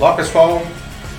[0.00, 0.62] Olá pessoal,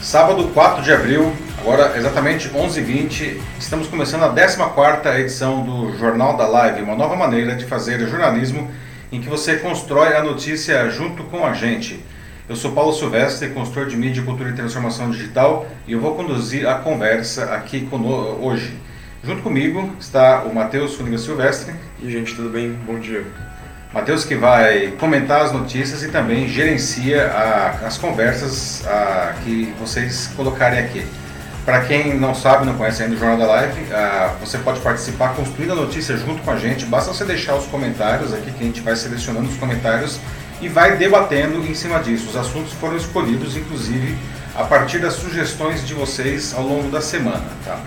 [0.02, 6.48] sábado 4 de abril, agora exatamente 11h20, estamos começando a 14ª edição do Jornal da
[6.48, 8.72] Live, uma nova maneira de fazer jornalismo
[9.12, 12.02] em que você constrói a notícia junto com a gente.
[12.48, 16.66] Eu sou Paulo Silvestre, consultor de mídia, cultura e transformação digital e eu vou conduzir
[16.66, 17.86] a conversa aqui
[18.42, 18.80] hoje.
[19.22, 21.76] Junto comigo está o Matheus Funiga Silvestre.
[22.02, 22.72] E gente, tudo bem?
[22.88, 23.26] Bom dia.
[23.94, 30.30] Matheus que vai comentar as notícias e também gerencia a, as conversas a, que vocês
[30.36, 31.04] colocarem aqui.
[31.66, 35.30] Para quem não sabe, não conhece ainda o Jornal da Live, a, você pode participar
[35.30, 36.86] construindo a notícia junto com a gente.
[36.86, 40.20] Basta você deixar os comentários aqui que a gente vai selecionando os comentários
[40.62, 42.30] e vai debatendo em cima disso.
[42.30, 44.16] Os assuntos foram escolhidos, inclusive,
[44.56, 47.46] a partir das sugestões de vocês ao longo da semana.
[47.66, 47.80] Tá?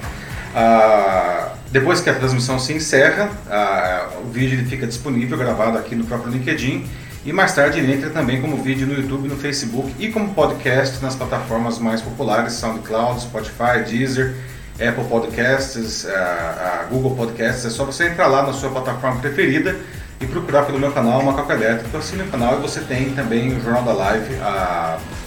[0.55, 6.05] Ah, depois que a transmissão se encerra, ah, o vídeo fica disponível, gravado aqui no
[6.05, 6.87] próprio LinkedIn.
[7.24, 11.02] E mais tarde ele entra também como vídeo no YouTube, no Facebook e como podcast
[11.02, 14.35] nas plataformas mais populares, SoundCloud, Spotify, Deezer,
[14.74, 17.65] Apple Podcasts, ah, Google Podcasts.
[17.65, 19.77] É só você entrar lá na sua plataforma preferida
[20.21, 21.96] e procurar pelo meu canal Macaco Elétrico.
[21.96, 24.37] Assine o canal e você tem também o Jornal da Live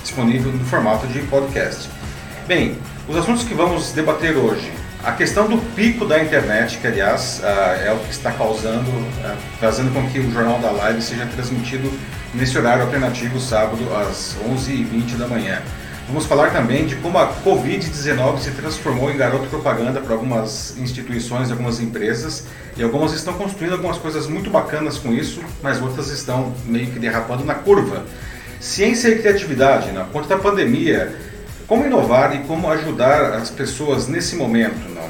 [0.03, 1.89] disponível no formato de podcast.
[2.45, 7.39] Bem, os assuntos que vamos debater hoje a questão do pico da internet, que aliás
[7.39, 11.27] uh, é o que está causando, uh, fazendo com que o Jornal da Live seja
[11.27, 11.91] transmitido
[12.33, 15.61] nesse horário alternativo, sábado, às 11h20 da manhã.
[16.07, 21.51] Vamos falar também de como a Covid-19 se transformou em garoto propaganda para algumas instituições,
[21.51, 26.51] algumas empresas, e algumas estão construindo algumas coisas muito bacanas com isso, mas outras estão
[26.65, 28.05] meio que derrapando na curva.
[28.59, 31.13] Ciência e criatividade, na conta da pandemia,
[31.67, 34.87] como inovar e como ajudar as pessoas nesse momento?
[34.93, 35.09] Não?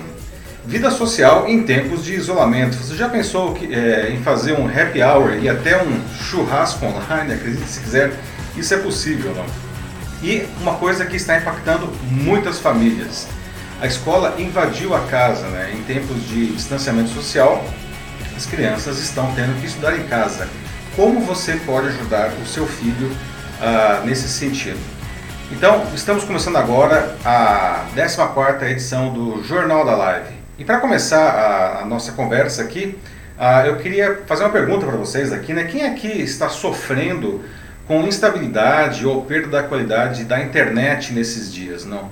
[0.66, 2.76] Vida social em tempos de isolamento.
[2.78, 7.34] Você já pensou que, é, em fazer um happy hour e até um churrasco online?
[7.34, 8.14] Acredite se quiser,
[8.56, 9.46] isso é possível, não?
[10.24, 13.28] E uma coisa que está impactando muitas famílias.
[13.82, 15.74] A escola invadiu a casa, né?
[15.76, 17.64] Em tempos de distanciamento social,
[18.36, 20.48] as crianças estão tendo que estudar em casa.
[20.96, 24.95] Como você pode ajudar o seu filho uh, nesse sentido?
[25.52, 30.34] Então, estamos começando agora a 14ª edição do Jornal da Live.
[30.58, 32.98] E para começar a, a, nossa conversa aqui,
[33.38, 35.66] uh, eu queria fazer uma pergunta para vocês aqui, né?
[35.66, 37.44] Quem aqui está sofrendo
[37.88, 42.06] com instabilidade ou perda da qualidade da internet nesses dias, não?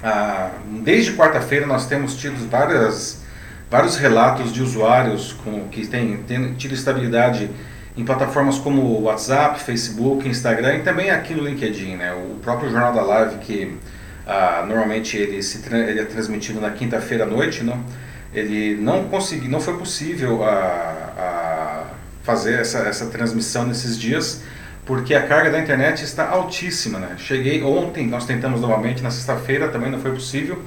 [0.00, 3.20] Uh, desde quarta-feira nós temos tido várias,
[3.68, 6.22] vários relatos de usuários com, que têm,
[6.56, 7.50] tido estabilidade
[7.96, 12.12] em plataformas como WhatsApp, Facebook, Instagram e também aqui no LinkedIn, né?
[12.12, 13.78] O próprio Jornal da Live que
[14.26, 17.84] ah, normalmente ele, se ele é transmitido na quinta-feira à noite, não?
[18.32, 21.84] Ele não conseguiu, não foi possível a, ah, a
[22.24, 24.42] fazer essa, essa transmissão nesses dias
[24.86, 27.16] porque a carga da internet está altíssima, né?
[27.18, 30.60] Cheguei ontem, nós tentamos novamente na sexta-feira, também não foi possível.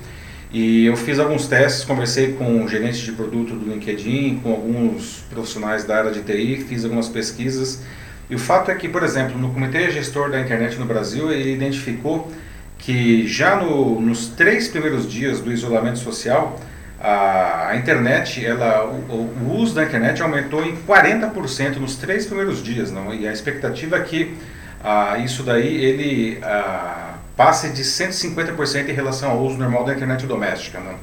[0.52, 5.84] E eu fiz alguns testes, conversei com gerentes de produto do LinkedIn, com alguns profissionais
[5.84, 7.84] da área de TI, fiz algumas pesquisas.
[8.30, 11.54] E o fato é que, por exemplo, no Comitê Gestor da Internet no Brasil, ele
[11.54, 12.32] identificou
[12.78, 16.60] que já no, nos três primeiros dias do isolamento social,
[17.00, 22.64] a, a internet, ela, o, o, uso da internet aumentou em 40% nos três primeiros
[22.64, 23.14] dias, não?
[23.14, 24.36] E a expectativa é que
[24.84, 27.07] a, isso daí ele a,
[27.38, 30.80] passe de 150% em relação ao uso normal da internet doméstica.
[30.80, 30.96] Não?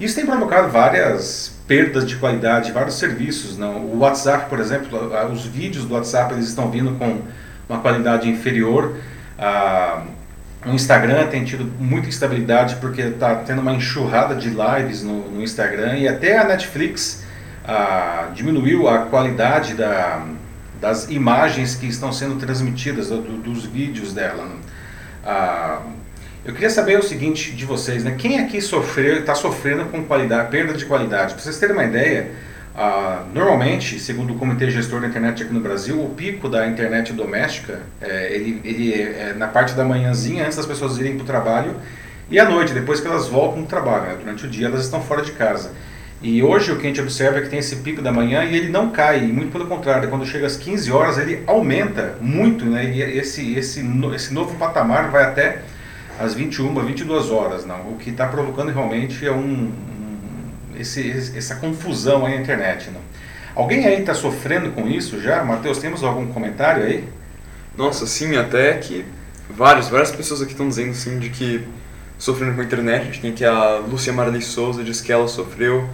[0.00, 3.56] Isso tem provocado várias perdas de qualidade, vários serviços.
[3.56, 3.76] Não?
[3.76, 4.98] O WhatsApp, por exemplo,
[5.32, 7.22] os vídeos do WhatsApp eles estão vindo com
[7.68, 8.96] uma qualidade inferior.
[9.38, 10.02] Ah,
[10.66, 15.40] o Instagram tem tido muita instabilidade porque está tendo uma enxurrada de lives no, no
[15.40, 17.24] Instagram e até a Netflix
[17.64, 20.24] ah, diminuiu a qualidade da,
[20.80, 24.44] das imagens que estão sendo transmitidas, do, dos vídeos dela.
[24.44, 24.75] Não?
[25.26, 25.82] Ah,
[26.44, 28.14] eu queria saber o seguinte de vocês, né?
[28.16, 31.34] Quem aqui sofreu, está sofrendo com qualidade, perda de qualidade?
[31.34, 32.30] Para vocês terem uma ideia,
[32.76, 37.12] ah, normalmente, segundo o Comitê Gestor da Internet aqui no Brasil, o pico da internet
[37.12, 41.26] doméstica, é, ele, ele é, na parte da manhãzinha, antes das pessoas irem para o
[41.26, 41.74] trabalho,
[42.30, 44.04] e à noite, depois que elas voltam do trabalho.
[44.04, 44.16] Né?
[44.20, 45.72] Durante o dia elas estão fora de casa.
[46.22, 48.56] E hoje o que a gente observa é que tem esse pico da manhã e
[48.56, 52.90] ele não cai, muito pelo contrário, quando chega às 15 horas ele aumenta muito, né?
[52.90, 55.60] E esse, esse, esse novo patamar vai até
[56.18, 57.90] às 21, 22 horas, não?
[57.90, 59.72] O que está provocando realmente é um, um
[60.78, 63.00] esse, essa confusão aí na internet, não?
[63.54, 65.44] Alguém aí está sofrendo com isso já?
[65.44, 67.04] Matheus, temos algum comentário aí?
[67.76, 69.04] Nossa, sim, até que
[69.50, 71.66] vários, várias pessoas aqui estão dizendo sim de que
[72.18, 73.02] sofrendo com a internet.
[73.02, 75.88] A gente tem aqui a Lúcia Marley Souza, diz que ela sofreu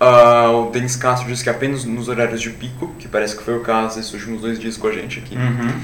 [0.00, 3.56] Uh, o Denis Castro disse que apenas nos horários de pico, que parece que foi
[3.56, 5.36] o caso esses últimos dois dias com a gente aqui.
[5.36, 5.80] Uhum.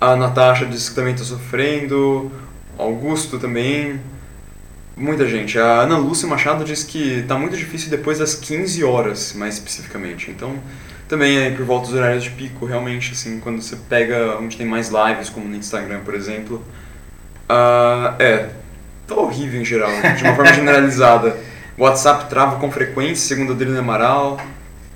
[0.00, 2.32] A Natasha disse que também está sofrendo.
[2.78, 4.00] Augusto também.
[4.96, 5.58] Muita gente.
[5.58, 10.30] A Ana Lúcia Machado diz que tá muito difícil depois das 15 horas, mais especificamente.
[10.30, 10.58] Então,
[11.06, 14.66] também é por volta dos horários de pico, realmente, assim, quando você pega onde tem
[14.66, 16.64] mais lives, como no Instagram, por exemplo.
[17.50, 18.48] Uh, é,
[19.06, 21.36] tá horrível em geral, de uma forma generalizada.
[21.80, 24.38] O WhatsApp trava com frequência, segundo a Adriana Amaral.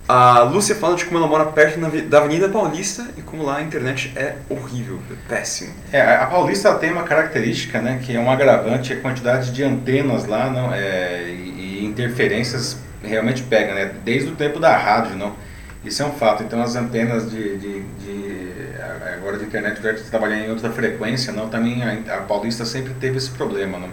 [0.06, 3.62] A Lúcia fala de como ela mora perto da Avenida Paulista e como lá a
[3.62, 5.72] internet é horrível, é péssimo.
[5.90, 10.26] É, a Paulista tem uma característica, né, que é um agravante, a quantidade de antenas
[10.26, 15.34] lá não, é, e, interferências realmente pega, né, desde o tempo da rádio, não.
[15.82, 16.42] Isso é um fato.
[16.42, 18.69] Então as antenas de, de, de
[19.16, 23.31] agora de internet trabalhar em outra frequência, não, também a, a Paulista sempre teve esse
[23.31, 23.88] problema, não.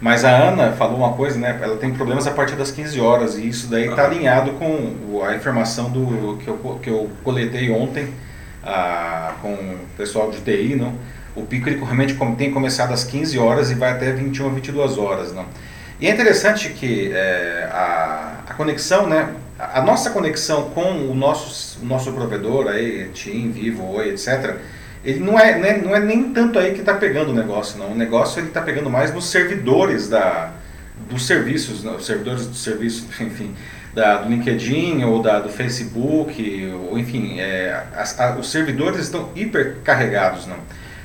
[0.00, 1.58] Mas a Ana falou uma coisa, né?
[1.60, 5.34] Ela tem problemas a partir das 15 horas e isso daí está alinhado com a
[5.34, 8.14] informação do, que, eu, que eu coletei ontem
[8.62, 10.94] a, com o pessoal de TI, não?
[11.34, 14.98] O pico ele realmente tem começado às 15 horas e vai até 21 a 22
[14.98, 15.46] horas, não?
[16.00, 19.30] E é interessante que é, a, a conexão, né?
[19.58, 24.56] A, a nossa conexão com o nosso, o nosso provedor, aí, TIM, Vivo, Oi, etc.,
[25.04, 27.92] ele não é, não é nem tanto aí que está pegando o negócio, não.
[27.92, 30.52] O negócio ele está pegando mais nos servidores da,
[31.08, 33.54] dos serviços, né, os servidores do serviço, enfim,
[33.94, 40.46] da, do LinkedIn ou da, do Facebook, ou enfim, é, a, os servidores estão hipercarregados,
[40.46, 40.56] não.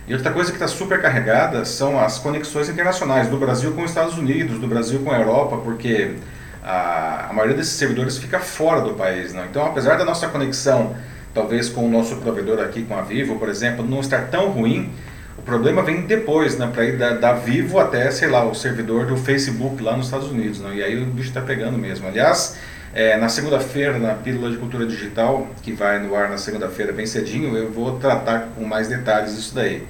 [0.06, 3.92] E outra coisa que está super carregada são as conexões internacionais do Brasil com os
[3.92, 6.16] Estados Unidos, do Brasil com a Europa, porque
[6.62, 9.46] a, a maioria desses servidores fica fora do país, não.
[9.46, 10.94] Então, apesar da nossa conexão
[11.34, 14.92] talvez com o nosso provedor aqui, com a Vivo, por exemplo, não estar tão ruim,
[15.38, 19.06] o problema vem depois, né, para ir da, da, Vivo até, sei lá, o servidor
[19.06, 22.08] do Facebook lá nos Estados Unidos, né, e aí o bicho está pegando mesmo.
[22.08, 22.58] Aliás,
[22.94, 27.08] é, na segunda-feira, na Pílula de Cultura Digital, que vai no ar na segunda-feira bem
[27.08, 29.84] cedinho, eu vou tratar com mais detalhes isso daí.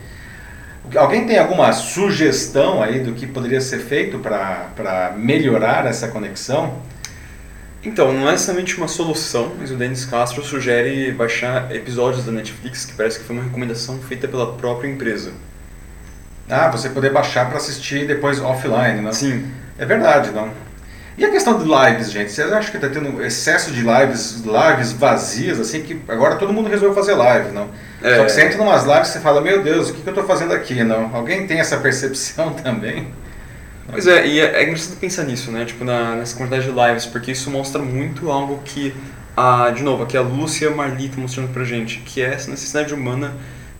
[0.96, 6.82] Alguém tem alguma sugestão aí do que poderia ser feito para melhorar essa conexão?
[7.86, 12.86] Então, não é somente uma solução, mas o Denis Castro sugere baixar episódios da Netflix,
[12.86, 15.32] que parece que foi uma recomendação feita pela própria empresa.
[16.50, 19.12] Ah, você poder baixar para assistir depois offline, né?
[19.12, 19.52] Sim.
[19.78, 20.50] É verdade, não?
[21.18, 22.32] E a questão de lives, gente?
[22.32, 26.70] Vocês acham que está tendo excesso de lives, lives vazias, assim, que agora todo mundo
[26.70, 27.70] resolveu fazer live, não?
[28.02, 28.18] É.
[28.18, 30.08] Só que você entra em umas lives e você fala, meu Deus, o que, que
[30.10, 31.16] eu estou fazendo aqui, não?
[31.16, 33.14] Alguém tem essa percepção também?
[33.90, 35.66] Pois é, e é, é engraçado pensar nisso, né?
[35.66, 38.94] Tipo, na, nessa quantidade de lives, porque isso mostra muito algo que,
[39.36, 42.94] a, de novo, aqui a Lúcia Marli tá mostrando pra gente, que é essa necessidade
[42.94, 43.36] humana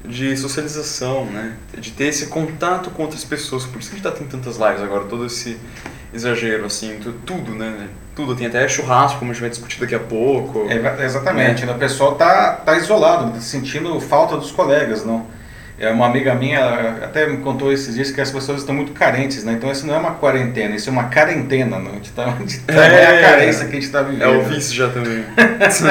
[0.06, 1.54] de socialização, né?
[1.78, 3.66] De ter esse contato com outras pessoas.
[3.66, 5.58] Por isso que a gente tá tendo tantas lives agora, todo esse
[6.14, 7.88] exagero, assim, tudo, né?
[8.16, 10.68] Tudo, tem até churrasco, como a gente vai discutir daqui a pouco.
[10.70, 11.74] É, exatamente, né?
[11.74, 15.26] o pessoal tá, tá isolado, tá sentindo falta dos colegas, não?
[15.80, 19.44] É uma amiga minha até me contou esses dias que as pessoas estão muito carentes,
[19.44, 19.54] né?
[19.54, 22.00] Então isso não é uma quarentena, isso é uma quarentena, não?
[22.00, 22.26] De tá,
[22.68, 24.24] tá, é, é a carência que a gente está vivendo.
[24.24, 25.26] É o vício já também.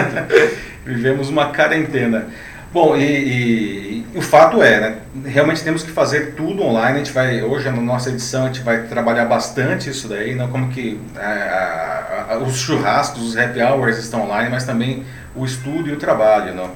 [0.86, 2.28] Vivemos uma quarentena.
[2.72, 4.96] Bom, e, e, e, o fato é, né?
[5.26, 6.94] Realmente temos que fazer tudo online.
[6.94, 10.48] A gente vai hoje na nossa edição a gente vai trabalhar bastante isso daí, não
[10.48, 15.04] como que a, a, a, os churrascos, os happy hours estão online, mas também
[15.34, 16.70] o estudo e o trabalho, não?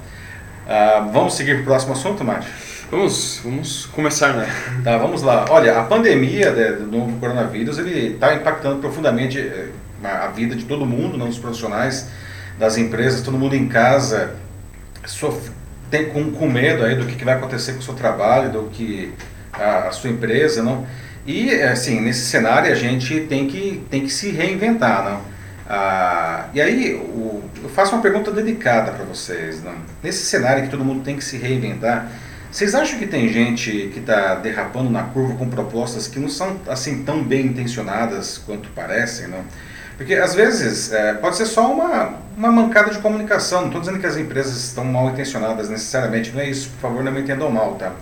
[0.69, 2.66] Ah, vamos seguir para o próximo assunto, Márcio?
[2.89, 4.49] Vamos, vamos começar, né?
[4.85, 5.45] Tá, vamos lá.
[5.51, 9.71] Olha, a pandemia né, do novo coronavírus, ele está impactando profundamente eh,
[10.05, 12.09] a vida de todo mundo, não dos profissionais,
[12.57, 14.37] das empresas, todo mundo em casa,
[15.05, 15.51] sof...
[15.91, 18.63] tem com, com medo aí do que, que vai acontecer com o seu trabalho, do
[18.71, 19.13] que
[19.53, 20.87] a, a sua empresa, não?
[21.27, 25.21] E, assim, nesse cenário a gente tem que, tem que se reinventar, não?
[25.69, 29.75] Ah, e aí, o, eu faço uma pergunta dedicada para vocês, não?
[30.05, 32.09] Nesse cenário que todo mundo tem que se reinventar,
[32.57, 36.57] vocês acham que tem gente que está derrapando na curva com propostas que não são
[36.67, 39.45] assim tão bem intencionadas quanto parecem, não?
[39.99, 43.61] Porque às vezes é, pode ser só uma, uma mancada de comunicação.
[43.61, 47.05] Não estou dizendo que as empresas estão mal intencionadas necessariamente, não é isso, por favor,
[47.05, 47.93] não me entendam mal, tá?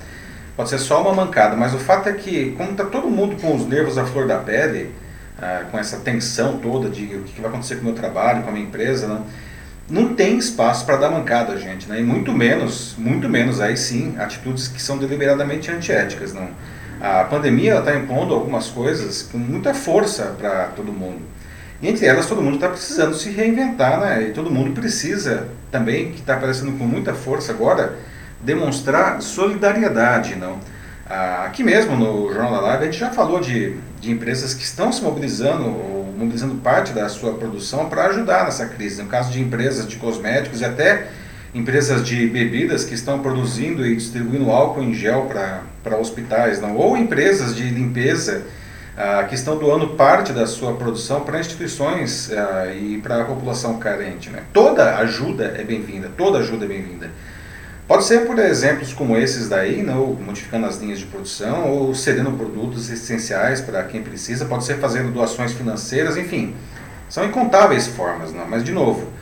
[0.57, 3.57] Pode ser só uma mancada, mas o fato é que, como está todo mundo com
[3.57, 4.95] os nervos à flor da pele,
[5.37, 8.51] ah, com essa tensão toda de o que vai acontecer com o meu trabalho, com
[8.51, 9.27] a minha empresa, não?
[9.89, 12.01] Não tem espaço para dar mancada, gente, né?
[12.01, 16.49] E muito menos, muito menos aí sim, atitudes que são deliberadamente antiéticas, não.
[17.01, 21.21] A pandemia está impondo algumas coisas com muita força para todo mundo.
[21.83, 24.29] E entre elas, todo mundo está precisando se reinventar, né?
[24.29, 27.95] E todo mundo precisa também, que está aparecendo com muita força agora,
[28.41, 30.59] demonstrar solidariedade, não?
[31.07, 34.65] Ah, aqui mesmo no Jornal da Live a gente já falou de, de empresas que
[34.65, 35.67] estão se mobilizando
[36.17, 39.03] mobilizando parte da sua produção para ajudar nessa crise.
[39.03, 41.09] No caso de empresas de cosméticos e até
[41.55, 45.29] empresas de bebidas que estão produzindo e distribuindo álcool em gel
[45.83, 46.77] para hospitais, não?
[46.77, 48.43] ou empresas de limpeza
[48.97, 53.79] ah, que estão doando parte da sua produção para instituições ah, e para a população
[53.79, 54.31] carente.
[54.31, 54.43] Né?
[54.53, 57.11] Toda ajuda é bem-vinda, toda ajuda é bem-vinda.
[57.87, 61.95] Pode ser por exemplos como esses daí, não, ou modificando as linhas de produção, ou
[61.95, 66.55] cedendo produtos essenciais para quem precisa, pode ser fazendo doações financeiras, enfim,
[67.11, 68.47] são incontáveis formas, não?
[68.49, 69.13] mas de novo,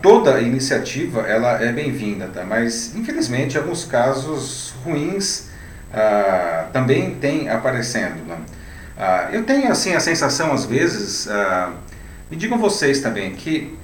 [0.00, 2.44] toda iniciativa ela é bem-vinda, tá?
[2.44, 5.48] mas infelizmente alguns casos ruins
[6.72, 8.24] também têm aparecendo.
[8.26, 8.36] Né?
[9.32, 11.28] Eu tenho assim a sensação às vezes,
[12.30, 13.76] me digam vocês também, que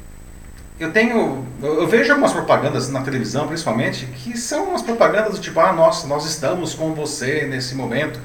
[0.83, 5.61] eu tenho, eu vejo algumas propagandas na televisão principalmente, que são umas propagandas do tipo,
[5.61, 8.19] ah, nossa, nós estamos com você nesse momento,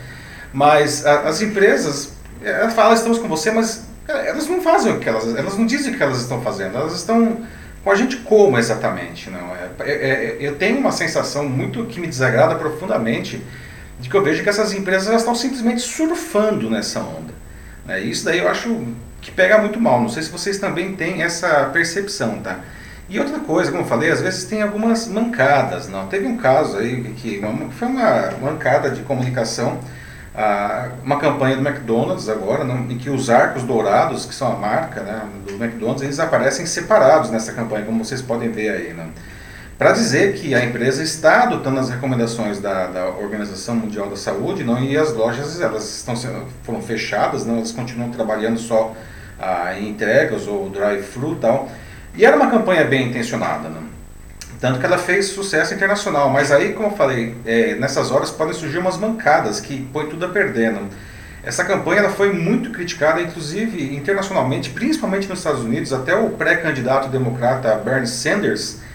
[0.52, 5.28] mas as empresas, elas falam, estamos com você, mas elas não fazem o que elas,
[5.36, 7.46] elas não dizem o que elas estão fazendo, elas estão
[7.84, 9.70] com a gente como exatamente, não é?
[9.82, 13.40] é, é eu tenho uma sensação muito que me desagrada profundamente
[14.00, 17.34] de que eu vejo que essas empresas elas estão simplesmente surfando nessa onda.
[17.86, 18.02] Né?
[18.02, 18.84] Isso daí eu acho
[19.22, 20.02] que pega muito mal.
[20.02, 22.60] Não sei se vocês também têm essa percepção, tá?
[23.10, 25.88] E outra coisa, como eu falei, às vezes tem algumas mancadas.
[25.88, 29.80] Não, teve um caso aí que foi uma mancada de comunicação
[31.04, 35.24] uma campanha do McDonald's agora, em que os arcos dourados, que são a marca né,
[35.48, 38.94] do McDonald's, eles aparecem separados nessa campanha, como vocês podem ver aí.
[38.94, 39.08] Né?
[39.78, 44.64] Para dizer que a empresa está adotando as recomendações da, da Organização Mundial da Saúde
[44.64, 48.96] não, e as lojas elas estão sendo, foram fechadas, não, elas continuam trabalhando só
[49.40, 51.70] ah, em entregas ou drive-thru e tal.
[52.16, 53.70] E era uma campanha bem intencionada.
[53.70, 53.82] Né?
[54.60, 56.28] Tanto que ela fez sucesso internacional.
[56.32, 60.26] Mas aí, como eu falei, é, nessas horas podem surgir umas mancadas que põe tudo
[60.26, 60.72] a perder.
[60.72, 60.82] Né?
[61.44, 65.94] Essa campanha ela foi muito criticada, inclusive internacionalmente, principalmente nos Estados Unidos.
[65.94, 68.87] Até o pré-candidato democrata Bernie Sanders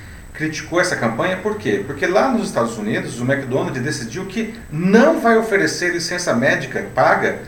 [0.43, 1.37] criticou essa campanha.
[1.37, 1.85] Por quê?
[1.87, 7.39] Porque lá nos Estados Unidos, o McDonald's decidiu que não vai oferecer licença médica paga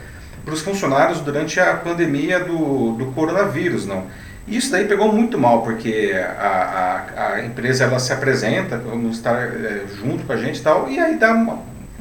[0.44, 3.84] para os funcionários durante a pandemia do, do coronavírus.
[3.84, 4.06] não
[4.46, 9.42] isso daí pegou muito mal, porque a, a, a empresa ela se apresenta, vamos estar
[9.42, 11.60] é, junto com a gente e tal, e aí dá uma,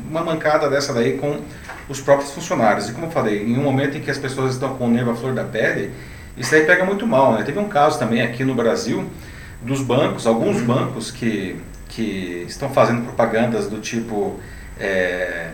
[0.09, 1.39] uma, mancada dessa daí com
[1.87, 2.89] os próprios funcionários.
[2.89, 5.11] E como eu falei, em um momento em que as pessoas estão com o nervo
[5.11, 5.91] à flor da pele,
[6.35, 7.31] isso aí pega muito mal.
[7.31, 7.43] Né?
[7.43, 9.09] Teve um caso também aqui no Brasil
[9.63, 14.39] dos bancos, alguns bancos que, que estão fazendo propagandas do tipo.
[14.79, 15.49] É,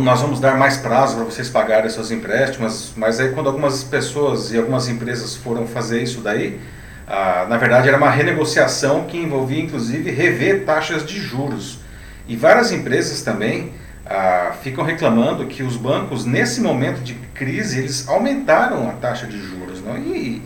[0.00, 4.52] nós vamos dar mais prazo para vocês pagarem seus empréstimos, mas aí quando algumas pessoas
[4.52, 6.58] e algumas empresas foram fazer isso daí,
[7.06, 11.78] ah, na verdade era uma renegociação que envolvia inclusive rever taxas de juros.
[12.26, 13.72] E várias empresas também
[14.04, 19.38] ah, ficam reclamando que os bancos, nesse momento de crise, eles aumentaram a taxa de
[19.38, 19.80] juros.
[19.80, 19.96] Não?
[19.96, 20.42] E,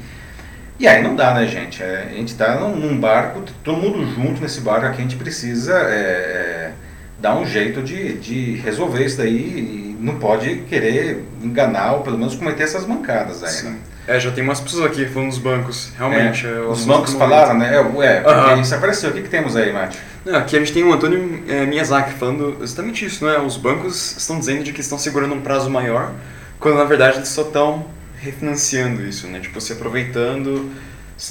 [0.79, 1.83] e aí não dá, né, gente?
[1.83, 5.75] É, a gente está num, barco, todo mundo junto nesse barco aqui, a gente precisa...
[5.75, 6.73] É, é,
[7.23, 12.19] dar um jeito de, de resolver isso daí e não pode querer enganar ou pelo
[12.19, 13.79] menos cometer essas mancadas aí, né?
[14.09, 16.45] É, já tem umas pessoas aqui falando dos bancos, realmente.
[16.45, 17.73] É, é os bancos falaram, né?
[17.77, 19.11] É, é isso apareceu.
[19.11, 19.97] O que, que temos aí, Mate?
[20.35, 23.39] aqui a gente tem o Antônio é, Miyazaki falando exatamente isso, né?
[23.39, 26.13] Os bancos estão dizendo de que estão segurando um prazo maior,
[26.59, 27.87] quando na verdade eles só estão
[28.23, 29.41] refinanciando isso, né?
[29.41, 30.71] Tipo, se aproveitando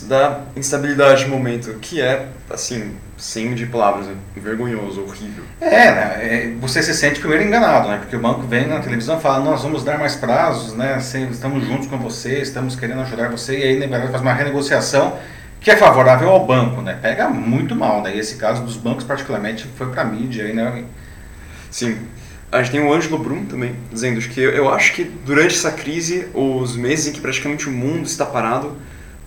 [0.03, 5.43] da instabilidade de momento, que é, assim, sem de palavras, é vergonhoso, horrível.
[5.59, 6.17] É, né?
[6.21, 7.97] É, você se sente primeiro enganado, né?
[7.97, 10.97] Porque o banco vem na televisão e fala, nós vamos dar mais prazos, né?
[11.31, 15.17] Estamos juntos com você, estamos querendo ajudar você, e aí na verdade faz uma renegociação
[15.59, 16.97] que é favorável ao banco, né?
[17.01, 18.15] Pega muito mal, né?
[18.15, 20.83] E esse caso dos bancos particularmente foi para a mídia aí, né?
[21.69, 21.97] Sim.
[22.51, 26.27] A gente tem o Ângelo Brum também, dizendo que eu acho que durante essa crise,
[26.33, 28.75] os meses em que praticamente o mundo está parado,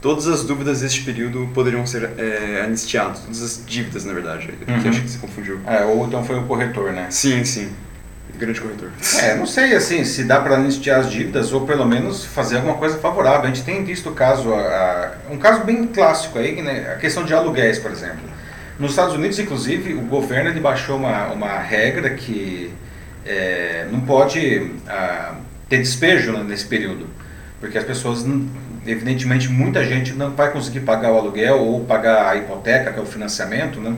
[0.03, 4.51] todas as dúvidas deste período poderiam ser é, anistiadas, todas as dívidas, na verdade.
[4.69, 4.83] Uhum.
[4.83, 5.59] Que acho que você confundiu.
[5.67, 7.07] É, ou então foi o corretor, né?
[7.09, 7.71] Sim, sim.
[8.37, 8.91] Grande corretor.
[9.23, 12.75] É, não sei assim se dá para anistiar as dívidas ou pelo menos fazer alguma
[12.75, 13.45] coisa favorável.
[13.45, 14.59] A gente tem visto o caso, a,
[15.31, 16.93] a, um caso bem clássico aí, né?
[16.95, 18.35] a questão de aluguéis, por exemplo.
[18.79, 22.71] Nos Estados Unidos, inclusive, o governo ele baixou uma, uma regra que
[23.25, 25.35] é, não pode ah,
[25.69, 27.07] ter despejo nesse período,
[27.61, 28.25] porque as pessoas
[28.87, 33.03] evidentemente muita gente não vai conseguir pagar o aluguel ou pagar a hipoteca, que é
[33.03, 33.97] o financiamento, né?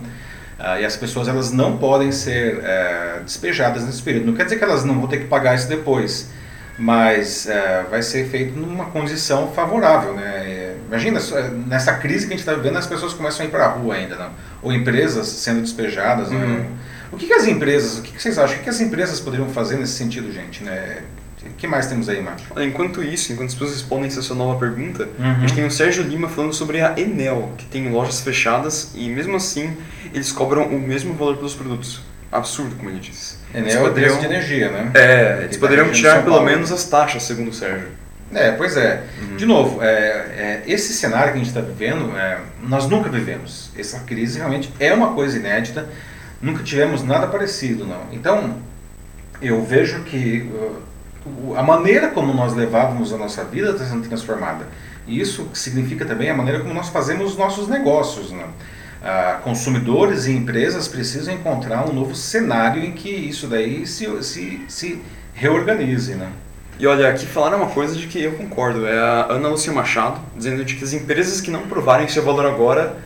[0.58, 4.26] Ah, e as pessoas elas não podem ser é, despejadas nesse período.
[4.26, 6.30] Não quer dizer que elas não vão ter que pagar isso depois,
[6.78, 10.14] mas é, vai ser feito numa condição favorável.
[10.14, 10.74] Né?
[10.88, 11.20] Imagina,
[11.66, 13.96] nessa crise que a gente está vivendo, as pessoas começam a ir para a rua
[13.96, 14.30] ainda, não?
[14.62, 16.30] ou empresas sendo despejadas.
[16.30, 16.36] Né?
[16.38, 16.58] Uhum.
[16.58, 16.66] Né?
[17.12, 18.54] O que, que, as empresas, o que, que vocês acham?
[18.54, 20.62] O que, que as empresas poderiam fazer nesse sentido, gente?
[20.64, 20.98] Né?
[21.44, 22.46] O que mais temos aí, Márcio?
[22.60, 25.30] Enquanto isso, enquanto as pessoas respondem essa sua nova pergunta, Uhum.
[25.30, 29.08] a gente tem o Sérgio Lima falando sobre a Enel, que tem lojas fechadas e
[29.08, 29.76] mesmo assim
[30.12, 32.00] eles cobram o mesmo valor pelos produtos.
[32.32, 32.98] Absurdo, como ele.
[32.98, 34.90] Eles Enel é poderiam- preço de energia, né?
[34.94, 37.88] É, eles poderiam tirar pelo menos as taxas, segundo o Sérgio.
[38.34, 39.04] É, pois é.
[39.22, 39.36] Uhum.
[39.36, 43.70] De novo, é, é, esse cenário que a gente está vivendo, é, nós nunca vivemos.
[43.78, 45.88] Essa crise realmente é uma coisa inédita,
[46.40, 48.02] nunca tivemos nada parecido, não.
[48.12, 48.56] Então,
[49.40, 54.66] eu vejo que uh, a maneira como nós levávamos a nossa vida está sendo transformada.
[55.06, 58.48] E isso significa também a maneira como nós fazemos os nossos negócios, não.
[59.08, 64.64] Ah, consumidores e empresas precisam encontrar um novo cenário em que isso daí se, se,
[64.66, 65.00] se
[65.32, 66.28] reorganize, né?
[66.76, 70.20] E olha, aqui falaram uma coisa de que eu concordo, é a Ana Lúcia Machado,
[70.36, 72.96] dizendo de que as empresas que não provarem seu valor agora,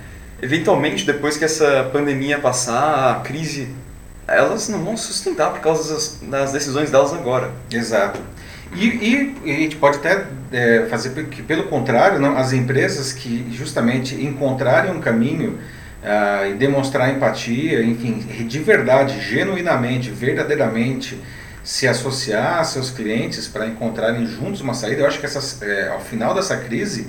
[0.42, 3.68] eventualmente, depois que essa pandemia passar, a crise,
[4.26, 7.50] elas não vão sustentar por causa das, das decisões delas agora.
[7.70, 8.20] Exato.
[8.75, 13.12] E, e- e a gente pode até é, fazer que, pelo contrário, não, as empresas
[13.12, 15.59] que justamente encontrarem um caminho
[16.04, 18.14] ah, e demonstrar empatia, enfim,
[18.47, 21.20] de verdade, genuinamente, verdadeiramente,
[21.64, 25.88] se associar a seus clientes para encontrarem juntos uma saída, eu acho que essas, é,
[25.88, 27.09] ao final dessa crise,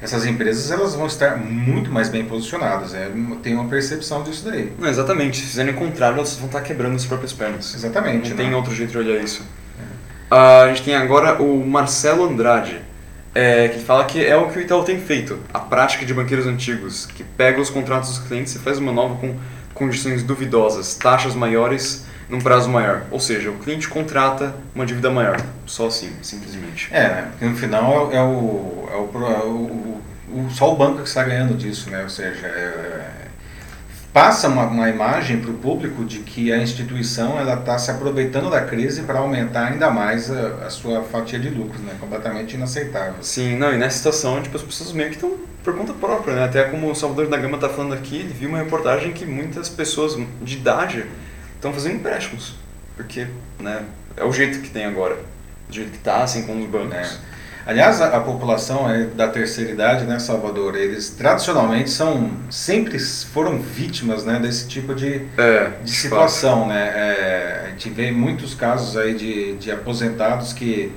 [0.00, 2.94] essas empresas elas vão estar muito mais bem posicionadas.
[2.94, 3.10] É,
[3.42, 4.72] tem uma percepção disso daí.
[4.78, 7.74] Não, exatamente, se fizerem o contrário, elas vão estar quebrando as próprias pernas.
[7.74, 8.30] Exatamente.
[8.30, 8.44] Não né?
[8.44, 9.42] tem outro jeito de olhar isso.
[10.30, 12.80] Ah, a gente tem agora o Marcelo Andrade,
[13.34, 16.46] é, que fala que é o que o Itaú tem feito, a prática de banqueiros
[16.46, 19.34] antigos, que pega os contratos dos clientes e faz uma nova com
[19.74, 23.02] condições duvidosas, taxas maiores num prazo maior.
[23.10, 26.88] Ou seja, o cliente contrata uma dívida maior, só assim, simplesmente.
[26.92, 27.28] É, né?
[27.30, 31.22] Porque no final é o, é o, é o- o- só o banco que está
[31.24, 32.02] ganhando disso, né?
[32.02, 33.28] Ou seja, é-
[34.12, 38.50] passa uma, uma imagem para o público de que a instituição ela está se aproveitando
[38.50, 41.92] da crise para aumentar ainda mais a, a sua fatia de lucros, né?
[42.00, 43.14] Completamente inaceitável.
[43.22, 46.44] Sim, não, e nessa situação, tipo, as pessoas meio que estão por conta própria, né?
[46.44, 49.68] Até como o Salvador da Gama tá falando aqui, ele viu uma reportagem que muitas
[49.68, 51.04] pessoas de idade
[51.58, 52.54] estão fazendo empréstimos.
[52.96, 53.26] Porque,
[53.60, 53.84] né,
[54.16, 55.16] é o jeito que tem agora.
[55.68, 56.90] Do jeito que tá, assim, com os bancos.
[56.90, 57.18] né?
[57.66, 63.58] Aliás, a, a população é, da terceira idade, né, Salvador, eles tradicionalmente são sempre foram
[63.60, 66.80] vítimas, né, desse tipo de É, de situação, né?
[66.80, 70.90] É, a gente vê muitos casos aí de, de aposentados que,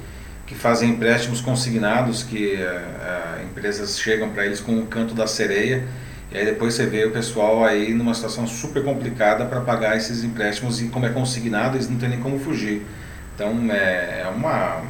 [0.48, 5.28] que fazem empréstimos consignados, que é, é, empresas chegam para eles com o canto da
[5.28, 5.84] sereia,
[6.32, 10.24] e aí depois você vê o pessoal aí numa situação super complicada para pagar esses
[10.24, 12.84] empréstimos e como é consignado, eles não têm nem como fugir.
[13.36, 14.82] Então é, é uma.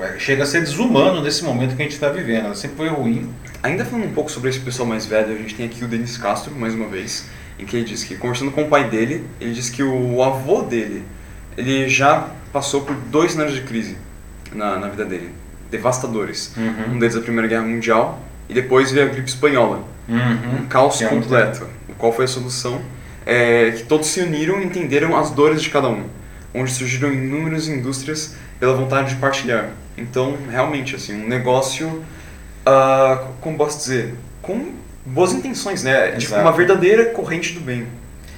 [0.00, 2.46] é é- chega a ser desumano nesse momento que a gente está vivendo.
[2.46, 3.32] Ela sempre foi ruim.
[3.62, 6.18] Ainda falando um pouco sobre esse pessoal mais velho, a gente tem aqui o Denis
[6.18, 7.26] Castro, mais uma vez,
[7.58, 10.62] em que ele diz que, conversando com o pai dele, ele diz que o avô
[10.62, 11.04] dele,
[11.56, 13.96] ele já passou por dois cenários de crise
[14.52, 15.30] na, na vida dele,
[15.70, 16.52] devastadores.
[16.92, 19.84] Um deles a Primeira Guerra Mundial, e depois veio a gripe espanhola.
[20.08, 21.66] Um caos é completo.
[21.98, 22.80] Qual foi a solução?
[23.24, 26.04] É que todos se uniram e entenderam as dores de cada um,
[26.52, 29.70] onde surgiram inúmeras indústrias pela vontade de partilhar.
[29.96, 32.02] Então, realmente, assim, um negócio,
[32.66, 34.72] ah, como posso dizer, com
[35.04, 36.12] boas intenções, né?
[36.12, 36.42] Tipo, Exato.
[36.42, 37.86] uma verdadeira corrente do bem,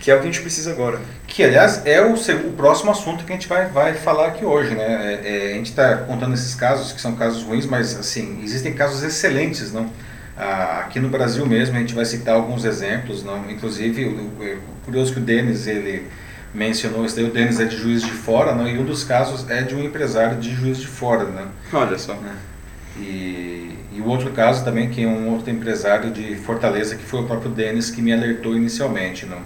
[0.01, 1.01] que é o que a gente precisa agora.
[1.27, 4.75] Que, aliás, é o, o próximo assunto que a gente vai, vai falar aqui hoje,
[4.75, 4.85] né?
[4.85, 8.73] É, é, a gente está contando esses casos, que são casos ruins, mas, assim, existem
[8.73, 9.89] casos excelentes, não?
[10.37, 13.49] Ah, aqui no Brasil mesmo, a gente vai citar alguns exemplos, não?
[13.51, 16.09] Inclusive, o, o curioso que o Denis, ele
[16.53, 18.69] mencionou isso daí, o Denis é de Juiz de Fora, não?
[18.69, 21.47] E um dos casos é de um empresário de Juiz de Fora, né?
[21.73, 22.17] Olha só.
[22.97, 27.21] E, e o outro caso também, que é um outro empresário de Fortaleza, que foi
[27.21, 29.39] o próprio Denis que me alertou inicialmente, não?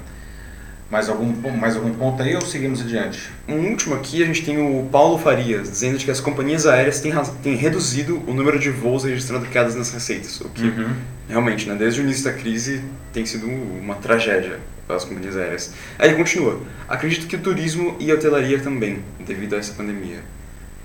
[0.91, 3.31] Mais algum, mais algum ponto aí ou seguimos adiante?
[3.47, 7.13] Um último aqui, a gente tem o Paulo Farias, dizendo que as companhias aéreas têm,
[7.43, 10.95] têm reduzido o número de voos registrando quedas nas receitas, o que Uhum.
[11.29, 15.75] realmente, né, desde o início da crise, tem sido uma tragédia para as companhias aéreas.
[15.99, 20.21] Aí continua, acredito que o turismo e a hotelaria também, devido a essa pandemia.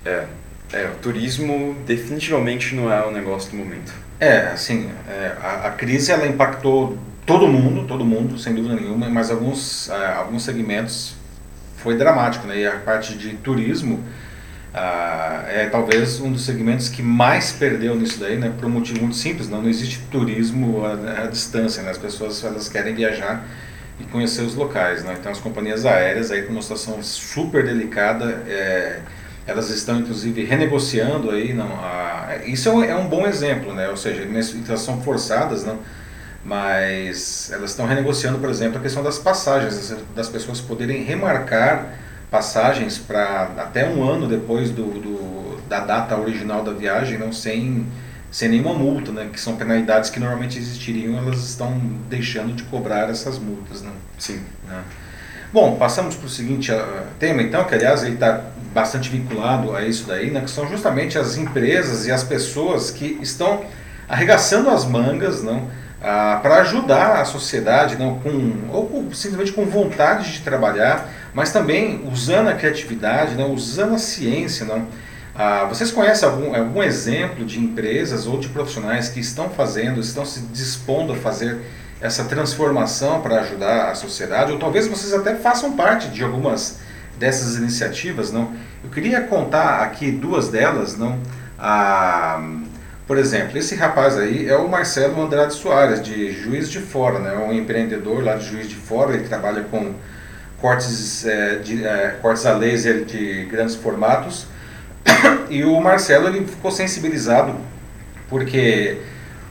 [0.04, 0.24] É,
[0.74, 3.90] é, o turismo definitivamente não é o negócio do momento.
[4.20, 9.08] É, assim, é, a, a crise ela impactou todo mundo, todo mundo, sem dúvida nenhuma,
[9.08, 11.14] mas alguns, ah, alguns segmentos
[11.76, 12.60] foi dramático, né?
[12.60, 14.02] E a parte de turismo
[14.72, 18.52] ah, é talvez um dos segmentos que mais perdeu nisso daí, né?
[18.58, 21.90] Por um motivo muito simples, não, não existe turismo à, à distância, né?
[21.90, 23.46] As pessoas elas querem viajar
[24.00, 25.16] e conhecer os locais, né?
[25.18, 29.00] Então as companhias aéreas aí com uma situação super delicada, é,
[29.46, 33.88] elas estão inclusive renegociando aí, não, a, isso é um, é um bom exemplo, né?
[33.88, 34.26] Ou seja,
[34.68, 35.78] elas são forçadas, não?
[36.44, 41.94] Mas elas estão renegociando, por exemplo, a questão das passagens, das- pessoas poderem remarcar
[42.30, 47.86] passagens para até um ano depois do, do, da data original da viagem, não sem,
[48.30, 49.30] sem nenhuma multa, né?
[49.32, 51.78] Que são penalidades que normalmente existiriam, elas estão
[52.10, 53.90] deixando de cobrar essas multas, né?
[54.18, 54.40] Sim.
[54.68, 54.82] Né?
[55.52, 58.42] Bom, passamos para o seguinte uh, tema então, que aliás ele está
[58.74, 60.40] bastante vinculado a isso daí, né?
[60.40, 63.64] Que são justamente as empresas e as pessoas que estão
[64.08, 65.70] arregaçando as mangas, não?
[66.06, 72.06] Ah, para ajudar a sociedade, não, com, ou simplesmente com vontade de trabalhar, mas também
[72.12, 74.66] usando a criatividade, não, usando a ciência.
[74.66, 74.86] Não.
[75.34, 80.26] Ah, vocês conhecem algum, algum exemplo de empresas ou de profissionais que estão fazendo, estão
[80.26, 81.58] se dispondo a fazer
[82.02, 84.52] essa transformação para ajudar a sociedade?
[84.52, 86.80] Ou talvez vocês até façam parte de algumas
[87.18, 88.52] dessas iniciativas, não?
[88.84, 91.18] Eu queria contar aqui duas delas, não?
[91.58, 92.46] Ah,
[93.06, 97.36] por exemplo, esse rapaz aí é o Marcelo Andrade Soares, de Juiz de Fora, né?
[97.36, 99.94] um empreendedor lá de Juiz de Fora, ele trabalha com
[100.58, 104.46] cortes, é, de, é, cortes a laser de grandes formatos.
[105.50, 107.54] E o Marcelo ele ficou sensibilizado
[108.30, 108.98] porque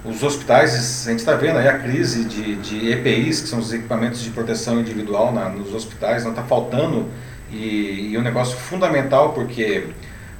[0.04, 3.72] os hospitais, a gente está vendo aí a crise de, de EPIs, que são os
[3.72, 7.08] equipamentos de proteção individual na, nos hospitais, não está faltando
[7.52, 9.86] e, e um negócio fundamental porque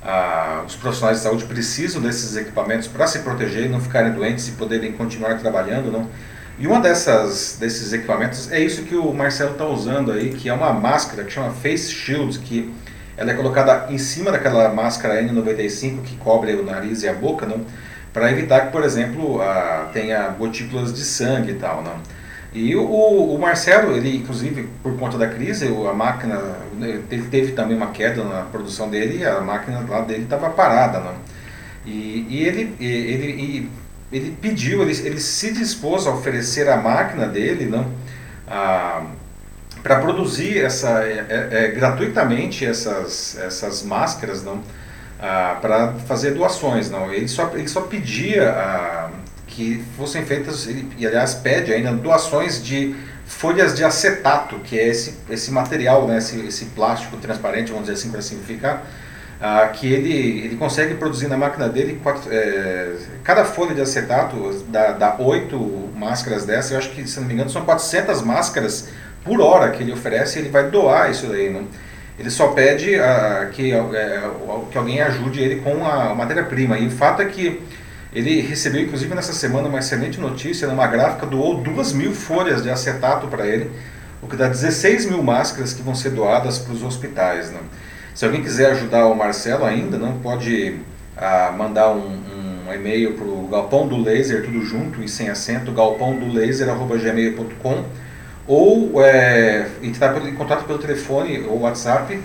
[0.04, 4.52] ah, os profissionais de saúde precisam desses equipamentos para se proteger, não ficarem doentes e
[4.52, 6.10] poderem continuar trabalhando, não?
[6.60, 10.54] E uma dessas desses equipamentos é isso que o Marcelo está usando aí, que é
[10.54, 12.72] uma máscara que chama Face Shield, que
[13.18, 17.46] ela é colocada em cima daquela máscara N95 que cobre o nariz e a boca,
[17.46, 17.66] não?
[18.12, 21.96] Para evitar que, por exemplo, ah, tenha gotículas de sangue e tal, não?
[22.54, 26.40] E o, o, Marcelo, ele inclusive por conta da crise, a máquina,
[27.10, 31.00] ele teve também uma queda na produção dele a máquina lá dele estava parada.
[31.00, 31.14] Né?
[31.86, 33.72] E, e ele, ele,
[34.12, 37.92] ele pediu, ele, ele se dispôs a oferecer a máquina dele não,
[39.82, 44.62] para produzir essa, é, é, é, gratuitamente essas, essas máscaras não,
[45.60, 46.90] para fazer doações.
[46.90, 47.12] Não.
[47.12, 49.10] Ele, só, ele só pedia a
[49.56, 55.16] que fossem feitas, e aliás pede ainda, doações de folhas de acetato, que é esse,
[55.30, 58.84] esse material, né, esse, esse plástico transparente, vamos dizer assim para simplificar,
[59.40, 64.66] ah, que ele, ele consegue produzir na máquina dele, quatro, é, cada folha de acetato
[64.70, 65.58] dá, oito
[65.96, 68.90] máscaras dessas, eu acho que, se não me engano, são 400 máscaras
[69.24, 71.64] por hora que ele oferece ele vai doar isso daí, né?
[72.18, 74.30] Ele só pede ah, que, é,
[74.72, 76.78] que alguém ajude ele com a matéria-prima.
[76.78, 77.60] E o fato é que
[78.14, 82.70] ele recebeu, inclusive, nessa semana uma excelente notícia, numa gráfica, doou duas mil folhas de
[82.70, 83.72] acetato para ele,
[84.22, 87.50] o que dá 16 mil máscaras que vão ser doadas para os hospitais.
[87.52, 87.60] Né?
[88.14, 90.78] Se alguém quiser ajudar o Marcelo ainda, não pode
[91.18, 92.22] ah, mandar um,
[92.68, 97.86] um e-mail para o Galpão do Laser, tudo junto e sem acento, galpãodolaser.gmail.com
[98.46, 102.20] ou é, entrar em contato pelo telefone ou WhatsApp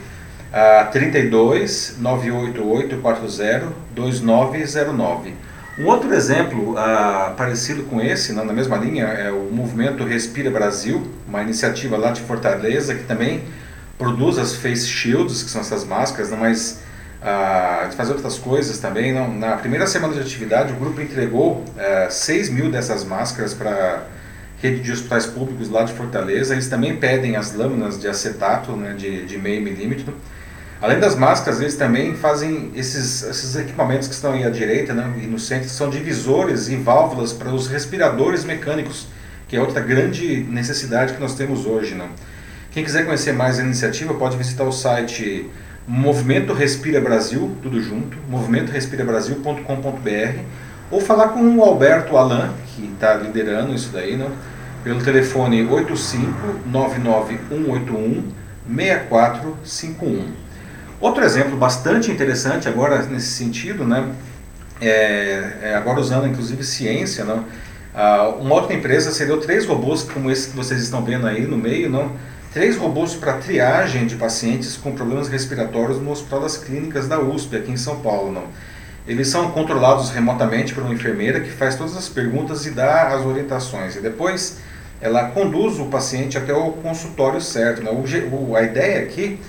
[0.53, 5.48] ah, 32 988 40 2909.
[5.79, 11.07] Um outro exemplo ah, parecido com esse, na mesma linha, é o movimento Respira Brasil,
[11.27, 13.45] uma iniciativa lá de Fortaleza que também
[13.97, 16.81] produz as face shields, que são essas máscaras, não, mas
[17.23, 19.13] ah, faz outras coisas também.
[19.13, 19.33] Não.
[19.33, 24.03] Na primeira semana de atividade, o grupo entregou ah, 6 mil dessas máscaras para
[24.61, 26.55] rede de hospitais públicos lá de Fortaleza.
[26.55, 30.13] Eles também pedem as lâminas de acetato né, de, de meio milímetro.
[30.81, 35.13] Além das máscaras, eles também fazem esses, esses equipamentos que estão aí à direita né,
[35.21, 39.09] e no centro, são divisores e válvulas para os respiradores mecânicos,
[39.49, 41.97] que é outra grande necessidade que nós temos hoje.
[41.97, 42.09] Né?
[42.71, 45.51] Quem quiser conhecer mais a iniciativa pode visitar o site
[45.87, 50.39] Movimento Respira Brasil, tudo junto, movimentorespirabrasil.com.br
[50.93, 54.31] ou falar com o Alberto Alan, que está liderando isso daí, né?
[54.85, 58.23] pelo telefone 85 99181
[58.77, 60.48] 6451.
[61.01, 64.09] Outro exemplo bastante interessante agora nesse sentido, né,
[64.81, 67.45] é, é agora usando inclusive ciência, não,
[67.95, 71.57] ah, uma outra empresa cedeu três robôs como esse que vocês estão vendo aí no
[71.57, 72.13] meio, não,
[72.53, 77.57] três robôs para triagem de pacientes com problemas respiratórios no Hospital das Clínicas da USP
[77.57, 78.45] aqui em São Paulo, não.
[79.07, 83.25] Eles são controlados remotamente por uma enfermeira que faz todas as perguntas e dá as
[83.25, 84.59] orientações e depois
[85.01, 87.83] ela conduz o paciente até o consultório certo.
[87.83, 87.91] Né?
[87.91, 89.41] O, a ideia aqui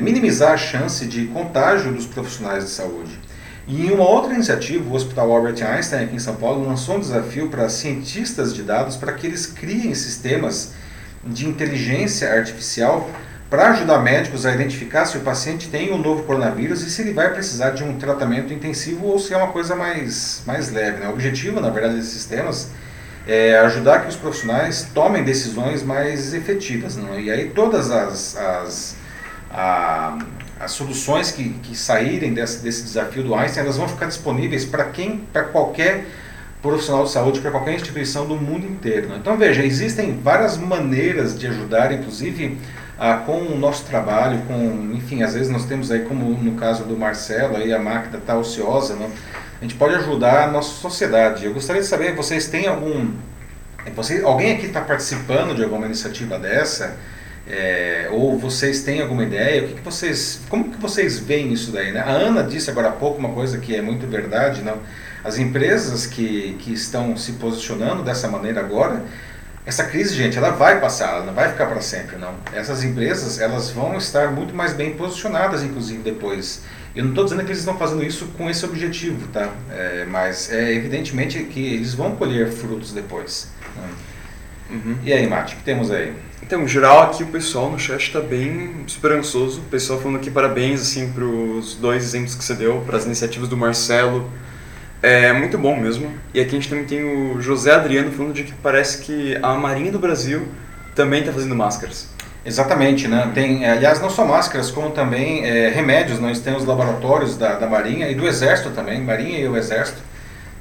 [0.00, 3.18] minimizar a chance de contágio dos profissionais de saúde.
[3.66, 7.00] E em uma outra iniciativa, o Hospital Albert Einstein, aqui em São Paulo, lançou um
[7.00, 10.72] desafio para cientistas de dados para que eles criem sistemas
[11.24, 13.08] de inteligência artificial
[13.48, 17.02] para ajudar médicos a identificar se o paciente tem o um novo coronavírus e se
[17.02, 20.98] ele vai precisar de um tratamento intensivo ou se é uma coisa mais, mais leve.
[20.98, 21.06] Né?
[21.06, 22.70] O objetivo, na verdade, desses sistemas
[23.28, 26.96] é ajudar que os profissionais tomem decisões mais efetivas.
[26.96, 27.20] Né?
[27.20, 28.96] E aí todas as, as
[29.52, 30.18] a,
[30.58, 34.84] as soluções que, que saírem desse, desse desafio do Einstein, elas vão ficar disponíveis para
[34.84, 36.06] quem, para qualquer
[36.62, 39.08] profissional de saúde, para qualquer instituição do mundo inteiro.
[39.08, 39.16] Né?
[39.20, 42.56] Então veja, existem várias maneiras de ajudar, inclusive
[42.98, 46.84] ah, com o nosso trabalho, com, enfim, às vezes nós temos aí, como no caso
[46.84, 49.10] do Marcelo, aí a máquina está ociosa, né?
[49.60, 51.44] a gente pode ajudar a nossa sociedade.
[51.44, 53.12] Eu gostaria de saber, vocês têm algum,
[53.94, 56.96] você, alguém aqui está participando de alguma iniciativa dessa?
[57.48, 59.64] É, ou vocês têm alguma ideia?
[59.64, 61.92] O que, que, vocês, como que vocês veem isso daí?
[61.92, 62.00] Né?
[62.00, 64.78] A Ana disse agora há pouco uma coisa que é muito verdade, não?
[65.24, 69.04] As empresas que, que estão se posicionando dessa maneira agora,
[69.64, 72.34] essa crise, gente, ela vai passar, ela não vai ficar para sempre, não.
[72.52, 76.62] Essas empresas, elas vão estar muito mais bem posicionadas, inclusive, depois.
[76.94, 79.50] Eu não estou dizendo que eles estão fazendo isso com esse objetivo, tá?
[79.70, 83.48] É, mas é evidentemente que eles vão colher frutos depois.
[83.76, 83.88] Né?
[84.72, 84.96] Uhum.
[85.04, 86.12] E aí, Mate, o que temos aí?
[86.42, 89.60] Então, em geral, aqui o pessoal no chat está bem esperançoso.
[89.60, 93.04] O pessoal falando aqui parabéns assim, para os dois exemplos que você deu, para as
[93.04, 94.30] iniciativas do Marcelo.
[95.02, 96.12] É muito bom mesmo.
[96.32, 99.54] E aqui a gente também tem o José Adriano falando de que parece que a
[99.54, 100.46] Marinha do Brasil
[100.94, 102.08] também está fazendo máscaras.
[102.44, 103.30] Exatamente, né?
[103.34, 106.18] Tem, aliás, não só máscaras, como também é, remédios.
[106.18, 110.02] Nós temos laboratórios da, da Marinha e do Exército também, Marinha e o Exército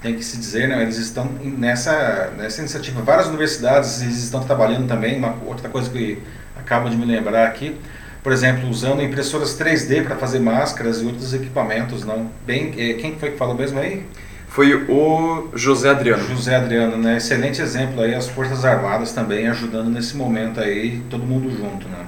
[0.01, 3.01] tem que se dizer, né, eles estão nessa, nessa iniciativa.
[3.01, 5.17] Várias universidades eles estão trabalhando também.
[5.17, 6.17] Uma outra coisa que
[6.57, 7.77] acabo de me lembrar aqui,
[8.23, 12.03] por exemplo, usando impressoras 3D para fazer máscaras e outros equipamentos.
[12.03, 14.05] Não, bem, eh, quem foi que falou mesmo aí?
[14.47, 16.27] Foi o José Adriano.
[16.27, 17.17] José Adriano, né?
[17.17, 22.05] Excelente exemplo aí, as Forças Armadas também ajudando nesse momento aí, todo mundo junto, né?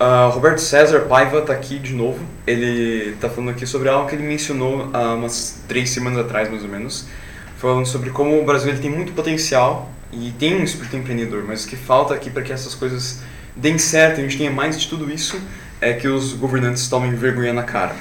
[0.00, 2.24] Uh, Roberto César Paiva está aqui de novo.
[2.46, 6.62] Ele está falando aqui sobre algo que ele mencionou há umas três semanas atrás, mais
[6.62, 7.06] ou menos.
[7.56, 11.68] Falando sobre como o Brasil tem muito potencial e tem um espírito empreendedor, mas o
[11.68, 13.20] que falta aqui para que essas coisas
[13.56, 15.40] deem certo, a gente tenha mais de tudo isso,
[15.80, 17.96] é que os governantes tomem vergonha na cara.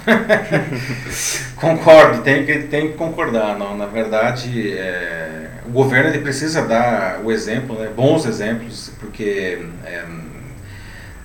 [1.58, 3.58] Concordo, tem que, tem que concordar.
[3.58, 3.76] Não.
[3.76, 10.04] Na verdade, é, o governo ele precisa dar o exemplo, né, bons exemplos, porque é,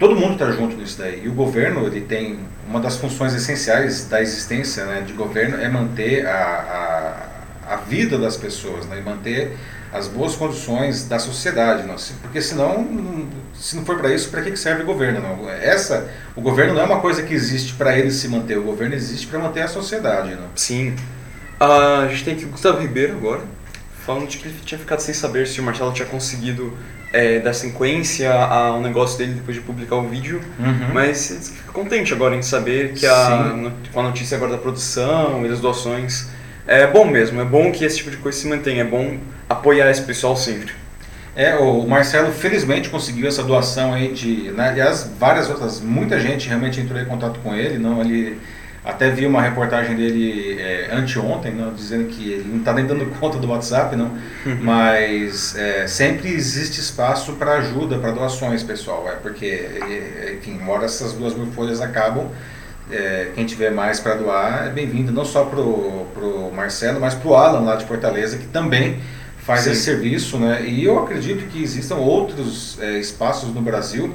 [0.03, 1.23] todo mundo está junto nisso daí.
[1.25, 5.69] E o governo, ele tem uma das funções essenciais da existência né, de governo é
[5.69, 7.31] manter a,
[7.69, 9.57] a, a vida das pessoas, né, e manter
[9.93, 11.95] as boas condições da sociedade, não?
[12.21, 15.21] porque senão, se não for para isso, para que serve o governo?
[15.21, 15.49] Não?
[15.49, 18.97] Essa, o governo não é uma coisa que existe para ele se manter, o governo
[18.97, 20.35] existe para manter a sociedade.
[20.35, 20.49] Não?
[20.57, 20.97] Sim.
[21.61, 23.43] Uh, a gente tem aqui o Gustavo Ribeiro agora,
[24.05, 26.77] falando de que ele tinha ficado sem saber se o Marcelo tinha conseguido
[27.13, 30.95] é, dar sequência ao negócio dele depois de publicar o vídeo, uhum.
[30.95, 35.45] mas ele fica contente agora em saber que a, com a notícia agora da produção
[35.45, 36.29] e das doações
[36.67, 39.91] é bom mesmo, é bom que esse tipo de coisa se mantenha, é bom apoiar
[39.91, 40.73] esse pessoal sempre.
[41.35, 46.47] É, o Marcelo felizmente conseguiu essa doação aí de, né, aliás, várias outras, muita gente
[46.49, 48.39] realmente entrou em contato com ele, não, ele
[48.85, 53.07] até vi uma reportagem dele é, anteontem, não, dizendo que ele não está nem dando
[53.21, 54.11] conta do WhatsApp, não,
[54.61, 60.85] mas é, sempre existe espaço para ajuda, para doações, pessoal, é porque, é, enfim, embora
[60.85, 62.29] essas duas mil folhas acabam,
[62.91, 67.29] é, quem tiver mais para doar é bem-vindo, não só para o Marcelo, mas para
[67.29, 69.01] o Alan lá de Fortaleza, que também
[69.39, 69.71] faz Sim.
[69.71, 70.65] esse serviço, né?
[70.67, 74.15] E eu acredito que existam outros é, espaços no Brasil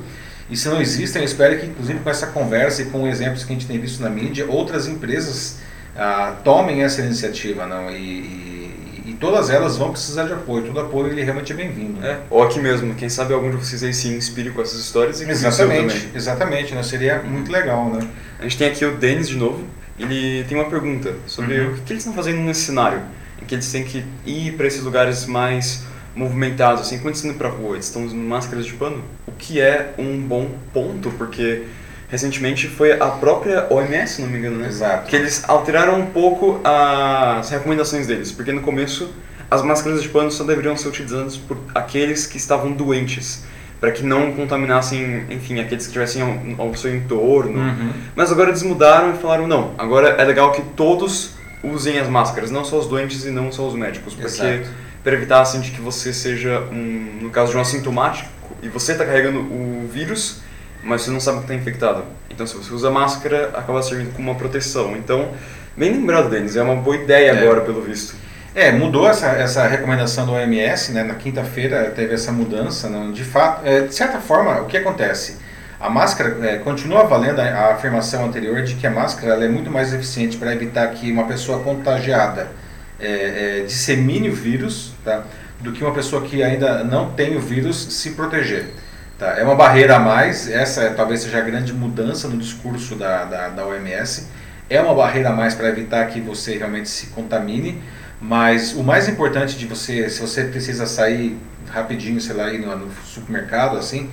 [0.50, 3.52] e se não existem, eu espero que, inclusive, com essa conversa e com exemplos que
[3.52, 5.58] a gente tem visto na mídia, outras empresas
[5.96, 7.92] ah, tomem essa iniciativa, não?
[7.92, 10.64] E, e, e, todas elas vão precisar de apoio.
[10.68, 12.00] Todo apoio ele realmente é bem-vindo.
[12.00, 12.12] Né?
[12.12, 15.20] É, ou aqui mesmo, quem sabe algum de vocês aí se inspire com essas histórias
[15.20, 16.82] e Exatamente, exatamente, né?
[16.82, 18.08] Seria muito legal, né?
[18.40, 19.66] A gente tem aqui o Denis de novo.
[20.00, 21.74] Ele tem uma pergunta sobre uhum.
[21.74, 23.02] o que eles estão fazendo nesse cenário,
[23.42, 25.84] em que eles têm que ir para esses lugares mais
[26.18, 29.32] movimentados, assim, quando eles estão indo pra rua, eles estão usando máscaras de pano, o
[29.34, 31.64] que é um bom ponto, porque
[32.10, 34.68] recentemente foi a própria OMS, se não me engano, né?
[34.68, 35.08] Exato.
[35.08, 39.14] Que eles alteraram um pouco as recomendações deles, porque no começo
[39.50, 43.44] as máscaras de pano só deveriam ser utilizadas por aqueles que estavam doentes,
[43.80, 46.24] para que não contaminassem, enfim, aqueles que estivessem
[46.58, 47.60] ao, ao, seu entorno.
[47.60, 47.92] Uhum.
[48.16, 52.50] Mas agora eles mudaram e falaram, não, agora é legal que todos usem as máscaras,
[52.50, 54.28] não só os doentes e não só os médicos, porque...
[54.28, 58.30] Exato para evitar assim de que você seja um, no caso de um assintomático
[58.62, 60.42] e você está carregando o vírus,
[60.84, 62.04] mas você não sabe que está infectado.
[62.30, 64.98] Então se você usa máscara, acaba servindo como uma proteção.
[64.98, 65.30] Então,
[65.78, 67.42] bem lembrado, Denis, é uma boa ideia é.
[67.42, 68.18] agora, pelo visto.
[68.54, 71.04] É, mudou essa, essa recomendação do OMS, né?
[71.04, 72.90] Na quinta-feira teve essa mudança.
[72.90, 73.10] Não?
[73.10, 75.38] De fato, é, de certa forma, o que acontece?
[75.80, 79.72] A máscara é, continua valendo a, a, afirmação anterior de que a máscara é muito
[79.72, 82.50] mais eficiente para evitar que uma pessoa contagiada
[83.00, 85.24] é, é, dissemine o vírus tá?
[85.60, 88.74] do que uma pessoa que ainda não tem o vírus se proteger.
[89.18, 89.38] Tá?
[89.38, 93.26] É uma barreira a mais, essa é, talvez seja a grande mudança no discurso da,
[93.26, 94.28] da, da OMS.
[94.70, 97.82] É uma barreira a mais para evitar que você realmente se contamine,
[98.20, 101.38] mas o mais importante de você, se você precisa sair
[101.70, 104.10] rapidinho, sei lá, no, no supermercado, assim,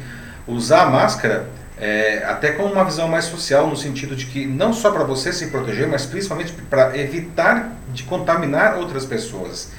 [0.47, 4.73] usar a máscara é, até com uma visão mais social, no sentido de que não
[4.73, 9.73] só para você se proteger, mas principalmente para evitar de contaminar outras pessoas.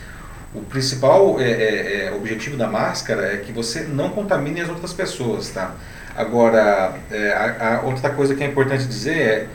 [0.53, 4.93] O principal é, é, é, objetivo da máscara é que você não contamine as outras
[4.93, 5.75] pessoas, tá?
[6.15, 9.47] Agora, é, a, a outra coisa que é importante dizer é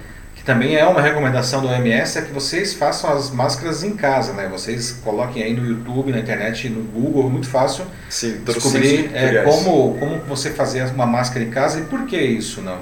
[0.51, 4.49] também é uma recomendação do OMS é que vocês façam as máscaras em casa, né?
[4.51, 9.97] Vocês coloquem aí no YouTube, na internet, no Google, muito fácil Sim, descobrir é, como,
[9.97, 12.81] como você fazer uma máscara em casa e por que isso, não?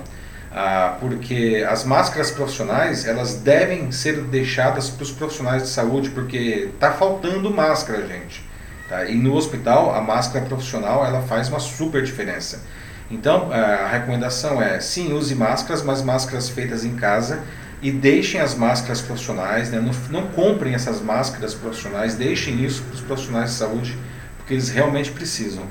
[0.50, 6.70] Ah, porque as máscaras profissionais elas devem ser deixadas para os profissionais de saúde porque
[6.72, 8.42] está faltando máscara gente
[8.88, 9.04] tá?
[9.04, 12.62] e no hospital a máscara profissional ela faz uma super diferença
[13.10, 17.40] então a recomendação é sim use máscaras mas máscaras feitas em casa
[17.80, 19.80] e deixem as máscaras profissionais né?
[19.80, 23.98] não, não comprem essas máscaras profissionais deixem isso para os profissionais de saúde
[24.36, 25.64] porque eles realmente precisam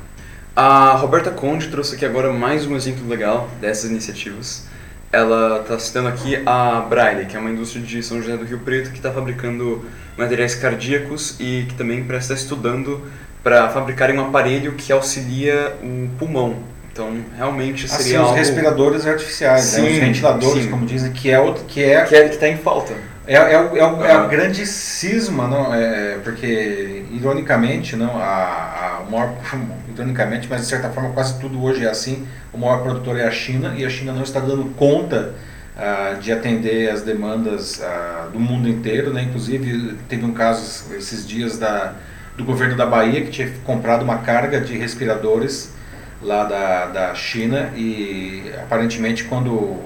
[0.59, 4.65] a Roberta Conde trouxe aqui agora mais um exemplo legal dessas iniciativas.
[5.11, 8.57] Ela está citando aqui a Braille, que é uma indústria de São José do Rio
[8.61, 9.85] Preto que está fabricando
[10.17, 13.03] materiais cardíacos e que também parece estar estudando
[13.43, 16.57] para fabricarem um aparelho que auxilia o pulmão.
[16.97, 18.31] Então, realmente seria assim, algo...
[18.31, 19.91] os respiradores artificiais, sim, né?
[19.91, 20.71] os ventiladores, sim.
[20.71, 22.93] como dizem, que é outro, que é que é, está em falta.
[23.27, 24.27] É, é, o, é, o, é a Ah.
[24.27, 25.75] grande cisma, não?
[25.75, 29.31] É, porque, ironicamente, não, a, a maior,
[29.93, 33.31] ironicamente, mas de certa forma quase tudo hoje é assim, o maior produtor é a
[33.31, 35.35] China e a China não está dando conta
[35.77, 39.21] ah, de atender as demandas ah, do mundo inteiro, né?
[39.21, 41.93] Inclusive, teve um caso esses dias da,
[42.35, 45.76] do governo da Bahia que tinha comprado uma carga de respiradores
[46.21, 49.77] lá da, da China e aparentemente quando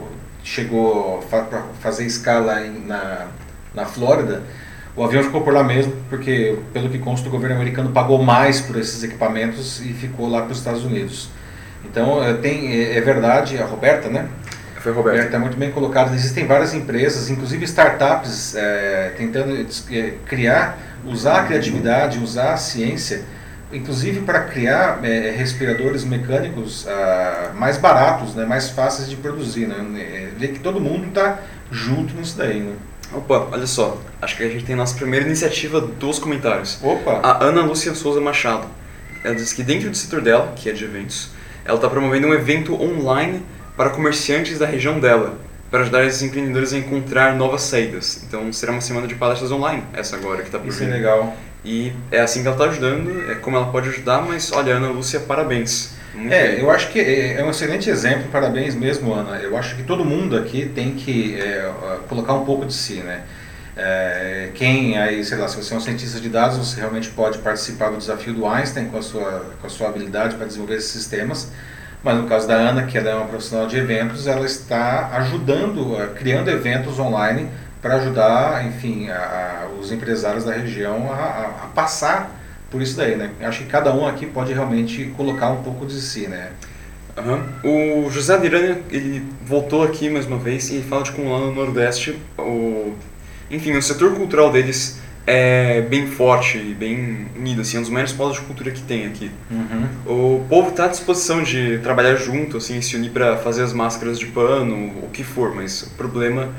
[0.43, 3.27] chegou para fazer escala em, na,
[3.73, 4.41] na Flórida,
[4.95, 8.59] o avião ficou por lá mesmo, porque pelo que consta o governo americano pagou mais
[8.59, 11.29] por esses equipamentos e ficou lá para os Estados Unidos.
[11.85, 14.27] Então eh, tem, é, é verdade, a Roberta, né?
[14.81, 15.25] Foi Roberta Roberto.
[15.27, 16.13] está muito bem colocado.
[16.13, 19.55] Existem várias empresas, inclusive startups, eh, tentando
[19.91, 23.21] eh, criar, usar a criatividade, usar a ciência,
[23.73, 29.67] inclusive para criar eh, respiradores mecânicos ah, mais baratos, né, mais fáceis de produzir.
[29.67, 29.75] Né?
[29.99, 31.39] Eh, Ver que todo mundo está
[31.71, 32.59] junto nisso daí.
[32.59, 32.73] Né?
[33.13, 34.01] Opa, olha só.
[34.21, 36.79] Acho que a gente tem a nossa primeira iniciativa dos comentários.
[36.81, 37.19] Opa!
[37.23, 38.65] A Ana Lúcia Souza Machado.
[39.23, 41.29] Ela diz que dentro do setor dela, que é de eventos,
[41.63, 43.43] ela está promovendo um evento online
[43.77, 45.37] para comerciantes da região dela,
[45.69, 48.23] para ajudar esses empreendedores a encontrar novas saídas.
[48.27, 50.93] Então será uma semana de palestras online, essa agora que está por Isso é vir.
[50.93, 51.35] legal.
[51.63, 54.89] E é assim que ela está ajudando, é como ela pode ajudar, mas olha, Ana
[54.89, 55.93] Lúcia, parabéns.
[56.13, 56.59] Muito É, bem.
[56.59, 59.37] eu acho que é é um excelente exemplo, parabéns mesmo, Ana.
[59.39, 61.71] Eu acho que todo mundo aqui tem que é,
[62.09, 63.23] colocar um pouco de si, né?
[63.77, 67.37] É, quem aí, sei lá, se você é um cientista de dados, você realmente pode
[67.39, 70.91] participar do desafio do Einstein com a sua, com a sua habilidade para desenvolver esses
[70.91, 71.51] sistemas.
[72.03, 75.95] Mas no caso da Ana, que ela é uma profissional de eventos, ela está ajudando,
[76.01, 77.47] eh, criando eventos online
[77.81, 79.15] para ajudar, enfim, a-
[79.65, 82.39] a- os empresários da região a, a- passar
[82.69, 83.31] por isso daí, né?
[83.41, 86.51] Acho que cada um aqui pode realmente colocar um pouco de si, né?
[87.17, 87.43] Aham.
[87.63, 91.51] O José Adirânia, ele voltou aqui mais uma vez e fala de como lá no
[91.53, 92.93] Nordeste, o,
[93.49, 97.91] enfim, o setor cultural deles é bem forte e bem unido, assim, é um dos
[97.91, 99.29] maiores polos de cultura que tem aqui.
[100.05, 104.17] O povo está à disposição de trabalhar junto, assim, se unir para fazer as máscaras
[104.17, 106.49] de pano, o que for, mas o problema,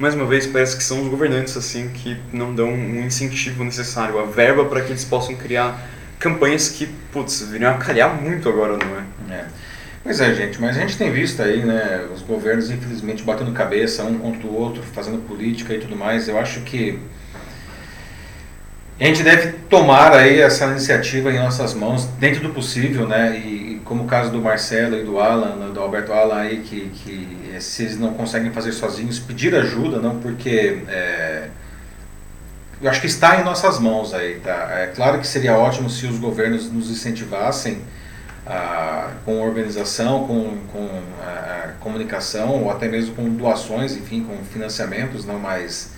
[0.00, 4.18] mais uma vez, parece que são os governantes, assim, que não dão um incentivo necessário,
[4.18, 5.78] a verba para que eles possam criar
[6.18, 9.40] campanhas que, putz, viriam a calhar muito agora, não é?
[9.40, 9.44] É.
[10.02, 14.02] Pois é, gente, mas a gente tem visto aí, né, os governos infelizmente batendo cabeça
[14.04, 16.28] um contra o outro, fazendo política e tudo mais.
[16.28, 16.98] Eu acho que
[18.98, 23.74] a gente deve tomar aí essa iniciativa em nossas mãos, dentro do possível, né, e,
[23.74, 26.88] e como o caso do Marcelo e do Alan, né, do Alberto Alan aí, que,
[27.04, 31.48] que eh, se eles não conseguem fazer sozinhos, pedir ajuda, não, porque é,
[32.80, 34.68] eu acho que está em nossas mãos aí, tá?
[34.72, 37.82] É claro que seria ótimo se os governos nos incentivassem
[38.46, 45.26] ah, com organização, com, com ah, comunicação ou até mesmo com doações, enfim, com financiamentos,
[45.26, 45.92] não mais.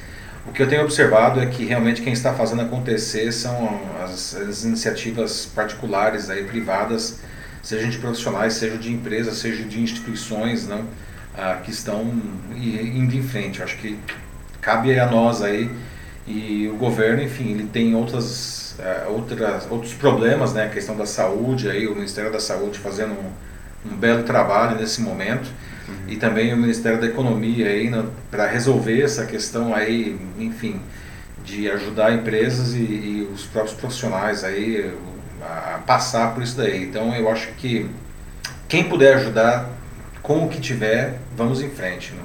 [0.45, 4.65] O que eu tenho observado é que realmente quem está fazendo acontecer são as, as
[4.65, 7.21] iniciativas particulares aí privadas,
[7.63, 10.85] seja de profissionais, seja de empresas, seja de instituições, não,
[11.37, 12.13] ah, que estão
[12.55, 13.61] indo em frente.
[13.61, 13.99] Eu acho que
[14.61, 15.71] cabe a nós aí
[16.27, 20.67] e o governo, enfim, ele tem outras, eh, outras, outros problemas, né?
[20.67, 25.01] A questão da saúde, aí, o Ministério da Saúde fazendo um, um belo trabalho nesse
[25.01, 25.51] momento
[25.89, 25.95] uhum.
[26.09, 27.91] e também o Ministério da Economia aí
[28.31, 30.81] para resolver essa questão aí, enfim,
[31.45, 34.95] de ajudar empresas e, e, os próprios profissionais aí
[35.43, 36.85] a passar por isso daí.
[36.85, 37.91] Então eu acho que
[38.69, 39.69] quem puder ajudar
[40.23, 42.13] com o que tiver, vamos em frente.
[42.13, 42.23] Né?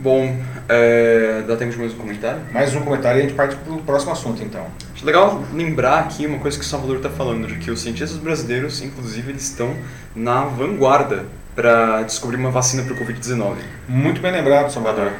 [0.00, 0.34] Bom,
[0.68, 2.40] é, dá tempo de mais um comentário?
[2.52, 4.66] Mais um comentário e a gente parte para o próximo assunto então.
[4.94, 8.18] Acho legal lembrar aqui uma coisa que o Salvador está falando, de que os cientistas
[8.18, 9.76] brasileiros, inclusive, eles estão
[10.16, 13.56] na vanguarda para descobrir uma vacina para o Covid-19.
[13.88, 15.12] Muito bem lembrado, Salvador.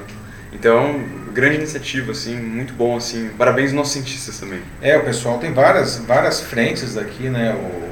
[0.52, 0.98] Então,
[1.32, 3.28] grande iniciativa, assim, muito bom, assim.
[3.36, 4.60] Parabéns aos nossos cientistas também.
[4.80, 7.54] É, o pessoal tem várias, várias frentes aqui, né?
[7.54, 7.89] O,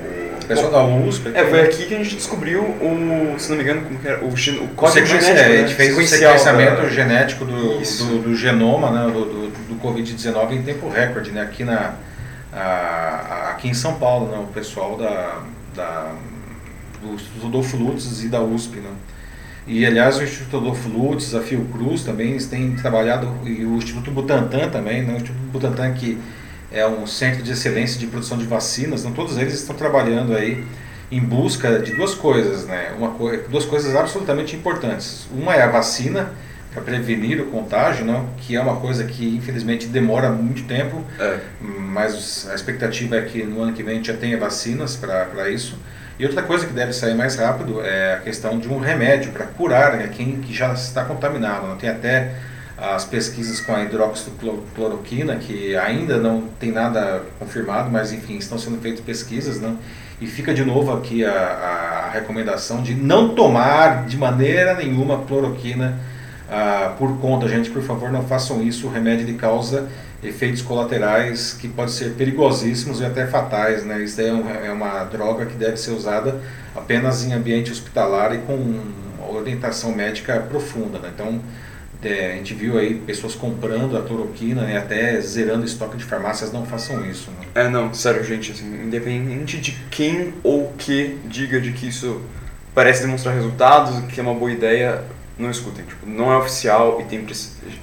[0.48, 1.30] pessoal da USP.
[1.34, 4.24] É, foi aqui que a gente descobriu o, se não me engano, como que era,
[4.24, 5.38] o, o código genético.
[5.38, 5.74] É, a gente né?
[5.74, 6.88] fez o sequenciamento da...
[6.88, 11.42] genético do, do, do, genoma, né, do, do, do Covid-19 em tempo recorde, né?
[11.42, 11.94] Aqui na
[12.52, 15.42] a, aqui em São Paulo, né, o pessoal da,
[15.74, 16.12] da
[17.02, 18.90] do Instituto Rodolfo Lutz e da USP, né?
[19.66, 24.10] E aliás o Instituto Rodolfo Lutz, a Fiocruz também, eles têm trabalhado, e o Instituto
[24.10, 25.12] Butantan também, né?
[25.12, 26.18] o Instituto Butantan que
[26.72, 30.64] é um centro de excelência de produção de vacinas, então todos eles estão trabalhando aí
[31.10, 32.92] em busca de duas coisas, né?
[32.98, 35.26] Uma co duas coisas absolutamente importantes.
[35.32, 36.32] Uma é a vacina
[36.72, 38.24] para prevenir o contágio, né?
[38.38, 41.38] que é uma coisa que infelizmente demora muito tempo, é.
[41.60, 45.48] mas a expectativa é que no ano que vem a gente já tenha vacinas para
[45.48, 45.78] isso.
[46.18, 49.46] E outra coisa que deve sair mais rápido é a questão de um remédio para
[49.46, 51.68] curar né, quem que já está contaminado.
[51.68, 51.76] Né?
[51.80, 52.34] Tem até
[52.80, 58.80] as pesquisas com a hidroxicloroquina, que ainda não tem nada confirmado, mas enfim, estão sendo
[58.80, 59.76] feitas pesquisas, né?
[60.20, 65.98] E fica de novo aqui a, a recomendação de não tomar de maneira nenhuma cloroquina
[66.50, 68.86] ah, por conta, gente, por favor, não façam isso.
[68.86, 69.88] O remédio ele causa
[70.22, 74.02] efeitos colaterais que podem ser perigosíssimos e até fatais, né?
[74.02, 76.40] Isso é, um, é uma droga que deve ser usada
[76.74, 78.80] apenas em ambiente hospitalar e com
[79.28, 81.10] orientação médica profunda, né?
[81.14, 81.38] Então,
[82.02, 86.52] é, a gente viu aí pessoas comprando a cloroquina, né, até zerando estoque de farmácias,
[86.52, 87.30] não façam isso.
[87.32, 87.46] Né?
[87.54, 92.20] É, não, sério, gente, assim, independente de quem ou que diga de que isso
[92.74, 95.02] parece demonstrar resultados, que é uma boa ideia,
[95.36, 95.84] não escutem.
[95.84, 97.26] Tipo, não é oficial e tem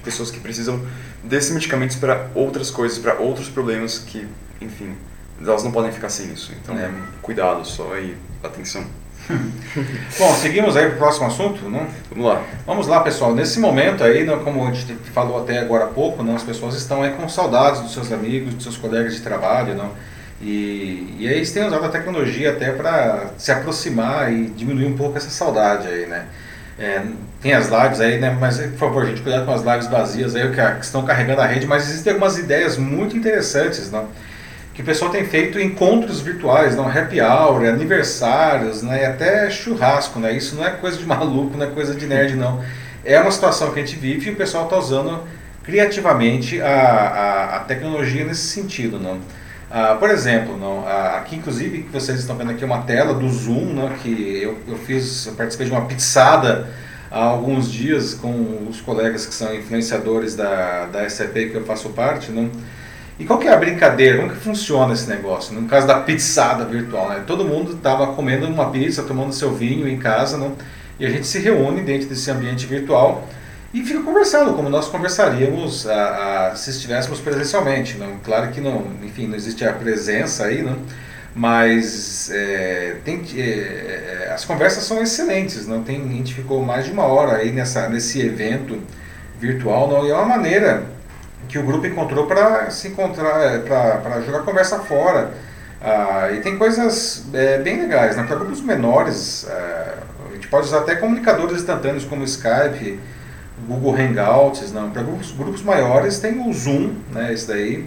[0.02, 0.80] pessoas que precisam
[1.22, 4.26] desses medicamentos para outras coisas, para outros problemas que,
[4.60, 4.94] enfim,
[5.40, 6.52] elas não podem ficar sem isso.
[6.62, 6.90] Então, é.
[7.20, 8.86] cuidado só e atenção.
[10.18, 11.86] Bom, seguimos aí para o próximo assunto, não?
[12.10, 12.42] Vamos lá.
[12.64, 13.34] Vamos lá, pessoal.
[13.34, 16.74] Nesse momento aí, né, como a gente falou até agora há pouco, não, as pessoas
[16.74, 19.90] estão aí com saudades dos seus amigos, dos seus colegas de trabalho, não?
[20.40, 24.96] E, e aí eles têm usado a tecnologia até para se aproximar e diminuir um
[24.96, 26.26] pouco essa saudade aí, né?
[26.78, 27.02] É,
[27.40, 28.36] tem as lives aí, né?
[28.38, 31.66] Mas por favor, gente, cuidado com as lives vazias aí que estão carregando a rede,
[31.66, 34.08] mas existem algumas ideias muito interessantes, não?
[34.76, 40.36] Que o pessoal tem feito encontros virtuais, não happy hour, aniversários, né, até churrasco, né?
[40.36, 42.62] Isso não é coisa de maluco, não é coisa de nerd, não.
[43.02, 45.22] É uma situação que a gente vive e o pessoal está usando
[45.64, 49.18] criativamente a, a, a, tecnologia nesse sentido, não?
[49.70, 53.30] Ah, por exemplo, não, ah, aqui inclusive que vocês estão vendo aqui uma tela do
[53.30, 56.68] Zoom, não, que eu, eu fiz, eu participei de uma pizzada
[57.10, 61.88] há alguns dias com os colegas que são influenciadores da, da SAP que eu faço
[61.88, 62.50] parte, não?
[63.18, 64.18] E qual que é a brincadeira?
[64.18, 65.54] Como que funciona esse negócio?
[65.58, 67.24] No caso da pizzada virtual, né?
[67.26, 70.54] Todo mundo estava comendo uma pizza, tomando seu vinho em casa, não?
[70.98, 73.28] e a gente se reúne dentro desse ambiente virtual
[73.72, 77.98] e fica conversando, como nós conversaríamos a, a, se estivéssemos presencialmente.
[77.98, 78.18] Não?
[78.24, 80.78] Claro que não, enfim, não existe a presença aí, não?
[81.34, 85.66] mas é, tem, é, as conversas são excelentes.
[85.66, 85.82] Não?
[85.82, 88.80] Tem, a gente ficou mais de uma hora aí nessa, nesse evento
[89.38, 90.06] virtual, não?
[90.06, 90.84] e é uma maneira
[91.48, 95.32] que o grupo encontrou para se encontrar, é, para jogar conversa fora.
[95.80, 98.24] Ah, e tem coisas é, bem legais, né?
[98.24, 99.94] Para grupos menores, é,
[100.30, 102.98] a gente pode usar até comunicadores instantâneos como Skype,
[103.68, 104.90] Google Hangouts, não.
[104.90, 107.32] Para grupos, grupos maiores tem o Zoom, né?
[107.32, 107.86] Esse daí.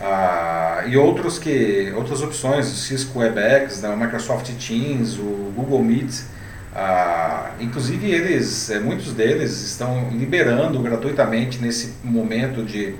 [0.00, 3.88] Ah, e outros que, outras opções, o Cisco WebEx, né?
[3.88, 6.22] o Microsoft Teams, o Google Meet.
[6.80, 12.94] Ah, inclusive eles, é, muitos deles estão liberando gratuitamente nesse momento de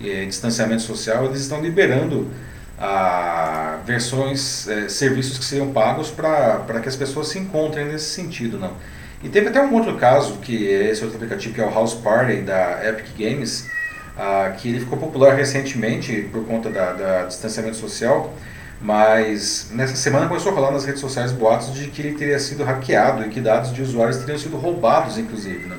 [0.00, 2.30] eh, distanciamento social, eles estão liberando
[2.78, 8.60] ah, versões, eh, serviços que seriam pagos para que as pessoas se encontrem nesse sentido,
[8.60, 8.74] não.
[9.24, 11.94] E teve até um outro caso que é esse outro aplicativo que é o House
[11.94, 13.68] Party da Epic Games,
[14.16, 18.32] ah, que ele ficou popular recentemente por conta da, da distanciamento social
[18.80, 22.62] mas nessa semana começou a rolar nas redes sociais boatos de que ele teria sido
[22.62, 25.66] hackeado e que dados de usuários teriam sido roubados, inclusive.
[25.66, 25.76] Né?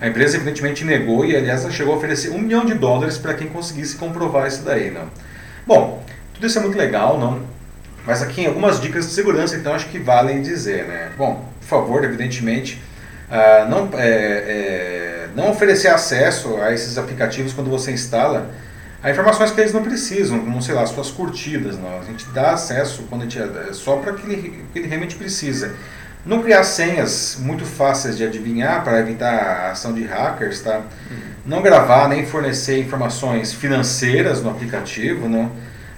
[0.00, 3.48] A empresa evidentemente negou e, aliás, chegou a oferecer um milhão de dólares para quem
[3.48, 4.90] conseguisse comprovar isso daí.
[4.90, 5.08] Não?
[5.66, 6.04] Bom,
[6.34, 7.40] tudo isso é muito legal, não?
[8.04, 11.10] Mas aqui algumas dicas de segurança, então acho que valem dizer, né?
[11.16, 12.80] Bom, por favor, evidentemente,
[13.30, 18.50] uh, não, é, é, não oferecer acesso a esses aplicativos quando você instala
[19.06, 21.78] a informações que eles não precisam, como, sei lá, suas curtidas.
[21.78, 22.00] Não.
[22.00, 25.14] A gente dá acesso quando a gente, é, só para que ele, que ele realmente
[25.14, 25.76] precisa.
[26.24, 30.78] Não criar senhas muito fáceis de adivinhar para evitar a ação de hackers, tá?
[31.08, 31.16] Uhum.
[31.46, 35.52] Não gravar nem fornecer informações financeiras no aplicativo, não.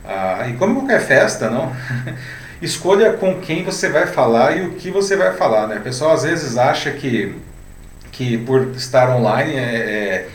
[0.05, 1.75] Ah, e como qualquer festa, não.
[2.61, 5.77] Escolha com quem você vai falar e o que você vai falar, né?
[5.77, 7.35] O pessoal às vezes acha que,
[8.13, 10.29] que por estar online é, é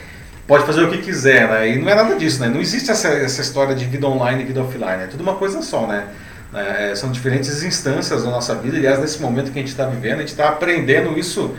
[0.47, 1.69] pode fazer o que quiser, né?
[1.69, 2.49] E não é nada disso, né?
[2.49, 5.61] Não existe essa, essa história de vida online e vida offline, é tudo uma coisa
[5.61, 6.07] só, né?
[6.53, 8.77] É, são diferentes instâncias da nossa vida.
[8.77, 11.55] Aliás, nesse momento que a gente está vivendo, a gente está aprendendo isso.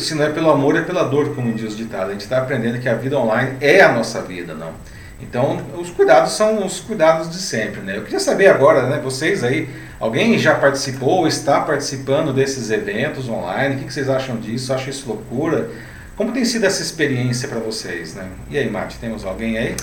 [0.00, 2.08] Se não é pelo amor, é pela dor, como diz o ditado.
[2.08, 4.72] A gente está aprendendo que a vida online é a nossa vida, não.
[5.20, 7.96] Então, os cuidados são os cuidados de sempre, né?
[7.96, 9.00] Eu queria saber agora, né?
[9.02, 13.76] Vocês aí, alguém já participou ou está participando desses eventos online?
[13.76, 14.72] O que vocês acham disso?
[14.72, 15.70] Acham isso loucura?
[16.18, 18.28] Como tem sido essa experiência para vocês, né?
[18.50, 19.76] E aí, Mate, temos alguém aí?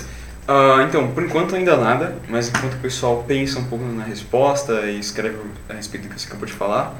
[0.46, 4.82] Uh, então, por enquanto ainda nada, mas enquanto o pessoal pensa um pouco na resposta
[4.82, 6.90] e escreve a respeito do que você acabou de falar.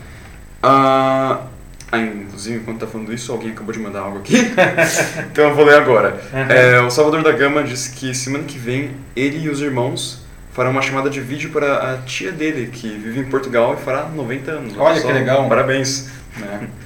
[0.64, 1.44] Uh,
[1.92, 4.36] ah, inclusive, enquanto tá falando isso, alguém acabou de mandar algo aqui.
[5.30, 6.18] então eu vou ler agora.
[6.32, 6.50] Uhum.
[6.50, 10.22] É, o Salvador da Gama disse que semana que vem ele e os irmãos
[10.54, 14.06] farão uma chamada de vídeo para a tia dele, que vive em Portugal e fará
[14.06, 14.74] 90 anos.
[14.78, 15.46] Olha que legal.
[15.46, 16.08] Parabéns.
[16.38, 16.68] Né?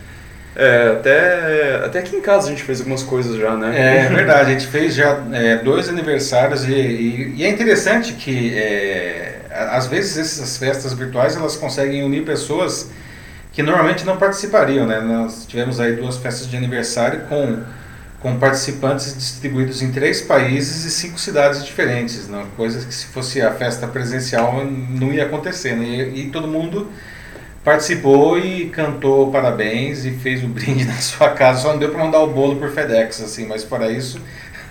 [0.56, 3.72] É, até, até aqui em casa a gente fez algumas coisas já, né?
[3.78, 8.14] É, é verdade, a gente fez já é, dois aniversários e, e, e, é interessante
[8.14, 12.90] que é, às vezes essas festas virtuais elas conseguem unir pessoas
[13.52, 15.00] que normalmente não participariam, né?
[15.00, 17.62] Nós tivemos aí duas festas de aniversário com,
[18.20, 22.44] com participantes distribuídos em três países e cinco cidades diferentes, né?
[22.56, 25.84] coisas que se fosse a festa presencial não ia acontecer, né?
[25.84, 26.88] e, e todo mundo
[27.64, 31.62] participou e cantou parabéns e fez o brinde na sua casa.
[31.62, 34.20] Só não deu para mandar o bolo por FedEx, assim, mas para isso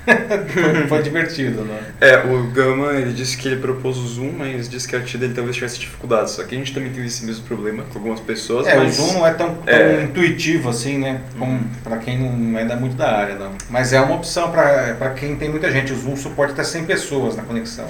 [0.49, 1.79] foi, foi, divertido, né?
[2.01, 5.19] É, o Gama, ele disse que ele propôs o Zoom, mas disse que a tia
[5.19, 6.33] dele talvez tivesse dificuldades.
[6.33, 8.97] Só que a gente também teve esse mesmo problema com algumas pessoas, É, mas...
[8.97, 10.03] o Zoom não é tão, tão é...
[10.03, 11.21] intuitivo assim, né?
[11.37, 11.63] Como uhum.
[11.83, 13.51] para quem não é muito da área, não.
[13.69, 15.93] Mas é uma opção para quem tem muita gente.
[15.93, 17.87] O Zoom suporta até 100 pessoas na conexão.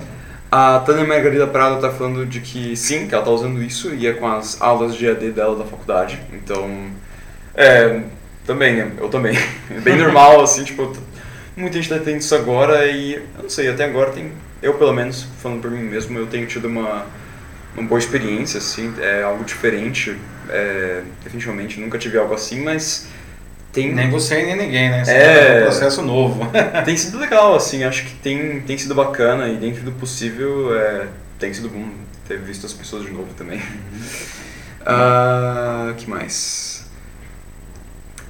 [0.51, 4.07] A Tânia Margarida Prado está falando de que sim, que ela está usando isso e
[4.07, 6.19] é com as aulas de AD dela da faculdade.
[6.33, 6.89] Então,
[7.53, 8.01] é,
[8.47, 8.93] também?
[8.97, 9.37] Eu também.
[9.69, 10.91] É bem normal, assim, tipo,
[11.55, 14.31] muita gente está tendo isso agora e, eu não sei, até agora tem,
[14.63, 17.05] eu pelo menos, falando por mim mesmo, eu tenho tido uma,
[17.77, 20.17] uma boa experiência, assim, é algo diferente,
[20.49, 23.07] é, definitivamente, nunca tive algo assim, mas
[23.71, 23.93] tem...
[23.93, 25.03] Nem você nem ninguém, né?
[25.07, 25.57] é...
[25.57, 26.49] é um processo novo.
[26.85, 31.07] tem sido legal, assim, acho que tem, tem sido bacana e dentro do possível é,
[31.37, 31.85] tem sido bom
[32.27, 33.59] ter visto as pessoas de novo também.
[33.59, 34.01] Uhum.
[34.81, 36.79] uh, que mais?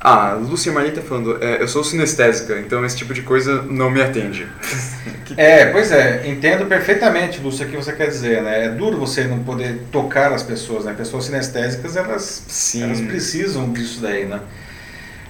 [0.01, 4.01] Ah, Lúcia Marlita falando, é, eu sou sinestésica, então esse tipo de coisa não me
[4.01, 4.47] atende.
[5.35, 8.65] é, pois é, entendo perfeitamente, Lúcia, o que você quer dizer, né?
[8.65, 10.93] É duro você não poder tocar as pessoas, né?
[10.93, 12.83] Pessoas sinestésicas, elas, Sim.
[12.83, 14.39] elas precisam disso daí, né?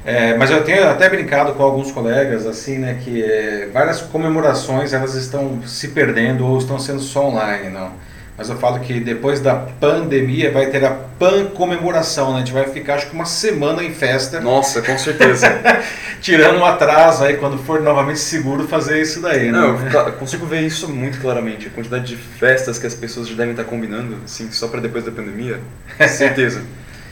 [0.10, 4.91] É, mas eu tenho até brincado com alguns colegas assim, né, que é, várias comemorações
[4.91, 7.91] elas estão se perdendo ou estão sendo só online, não.
[8.36, 12.38] Mas eu falo que depois da pandemia vai ter a pan comemoração, né?
[12.38, 14.39] A gente vai ficar acho que uma semana em festa.
[14.39, 15.45] Nossa, com certeza.
[16.22, 19.60] Tirando um atraso aí quando for novamente seguro fazer isso daí, né?
[19.60, 21.68] Não, eu consigo ver isso muito claramente.
[21.68, 25.03] A quantidade de festas que as pessoas já devem estar combinando, assim, só para depois
[25.03, 25.60] da pandemia.
[26.07, 26.64] certeza.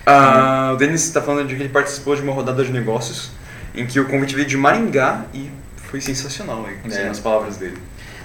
[0.09, 3.29] Ah, o Denis está falando de que ele participou de uma rodada de negócios
[3.75, 7.09] em que o convite veio de Maringá e foi sensacional, aí, é.
[7.09, 7.77] as palavras dele.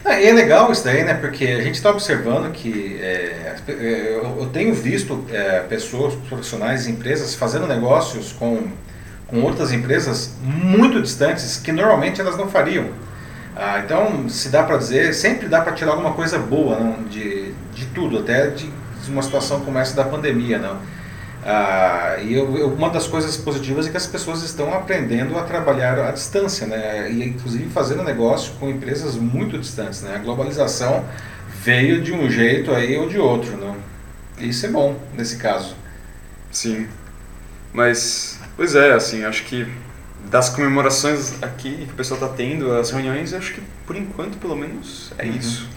[0.05, 1.15] Ah, e é legal isso daí, né?
[1.15, 7.35] Porque a gente está observando que é, é eu tenho visto é, pessoas, profissionais, empresas
[7.35, 8.69] fazendo negócios com,
[9.27, 12.87] com outras empresas muito distantes que normalmente elas não fariam.
[13.57, 17.03] Ah, então, se dá para dizer, sempre dá para tirar alguma coisa boa não?
[17.03, 18.71] De, de tudo, até de
[19.09, 20.79] uma situação como essa da pandemia, não?
[21.45, 25.43] Ah, e eu, eu, uma das coisas positivas é que as pessoas estão aprendendo a
[25.43, 27.11] trabalhar à distância, né?
[27.11, 30.15] E inclusive fazendo negócio com empresas muito distantes, né?
[30.15, 31.05] A globalização
[31.63, 33.75] veio de um jeito aí ou de outro, né?
[34.39, 35.77] isso é bom nesse caso.
[36.51, 36.89] Sim.
[37.73, 39.67] Mas, pois é, assim, acho que
[40.31, 44.57] das comemorações aqui que o pessoal está tendo, as reuniões, acho que por enquanto, pelo
[44.57, 45.33] menos, é uhum.
[45.33, 45.69] isso.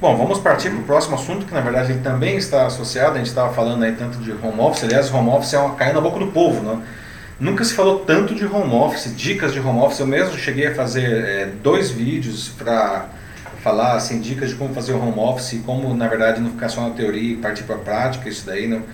[0.00, 3.18] Bom, vamos partir para o próximo assunto, que na verdade ele também está associado, a
[3.18, 6.00] gente estava falando aí tanto de home office, aliás, home office é uma caiu na
[6.00, 6.80] boca do povo, não?
[7.40, 10.74] Nunca se falou tanto de home office, dicas de home office, eu mesmo cheguei a
[10.76, 13.06] fazer é, dois vídeos para
[13.60, 16.80] falar assim, dicas de como fazer o home office, como na verdade não ficar só
[16.88, 18.84] na teoria e partir para a prática, isso daí não.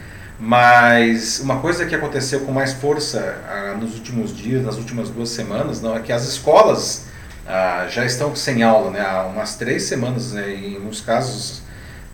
[0.41, 5.29] Mas uma coisa que aconteceu com mais força ah, nos últimos dias, nas últimas duas
[5.29, 7.13] semanas, não é que as escolas
[7.47, 9.01] ah, já estão sem aula, né?
[9.01, 10.55] Há umas três semanas, né?
[10.55, 11.63] em alguns casos,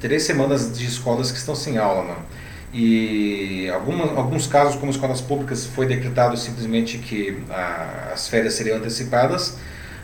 [0.00, 2.40] três semanas de escolas que estão sem aula, não.
[2.72, 8.78] E alguma, alguns casos, como escolas públicas, foi decretado simplesmente que ah, as férias seriam
[8.78, 9.56] antecipadas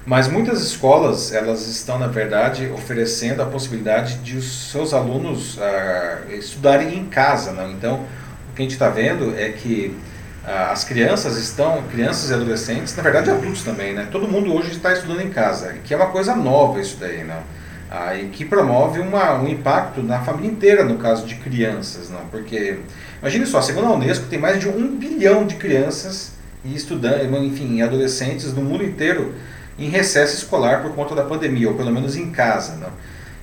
[0.06, 6.32] mas muitas escolas, elas estão, na verdade, oferecendo a possibilidade de os seus alunos uh,
[6.32, 7.50] estudarem em casa.
[7.50, 7.74] Né?
[7.76, 8.06] Então,
[8.48, 9.98] o que a gente está vendo é que
[10.46, 14.06] as crianças estão, crianças e adolescentes, na verdade adultos também, né?
[14.12, 17.42] todo mundo hoje está estudando em casa, que é uma coisa nova isso daí, né?
[17.90, 22.10] Ah, e que promove uma, um impacto na família inteira, no caso de crianças.
[22.10, 22.20] Não?
[22.26, 22.78] Porque,
[23.20, 26.32] imagine só, segundo a Unesco, tem mais de um bilhão de crianças
[26.64, 29.34] e estudantes, enfim, adolescentes no mundo inteiro
[29.78, 32.74] em recesso escolar por conta da pandemia, ou pelo menos em casa.
[32.76, 32.88] Né?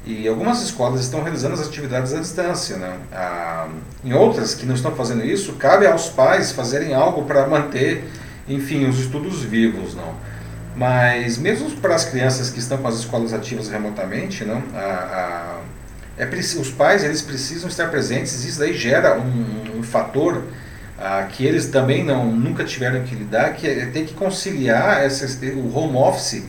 [0.06, 2.78] E algumas escolas estão realizando as atividades à distância.
[2.78, 2.98] Né?
[3.12, 3.68] Ah,
[4.04, 8.04] em outras que não estão fazendo isso, cabe aos pais fazerem algo para manter,
[8.48, 9.96] enfim, os estudos vivos.
[9.96, 10.14] Não?
[10.76, 15.62] Mas mesmo para as crianças que estão com as escolas ativas remotamente, não, a,
[16.18, 20.44] a, é, os pais eles precisam estar presentes isso daí gera um, um fator
[21.00, 25.26] ah, que eles também não nunca tiveram que lidar, que é ter que conciliar essa,
[25.48, 26.44] o home office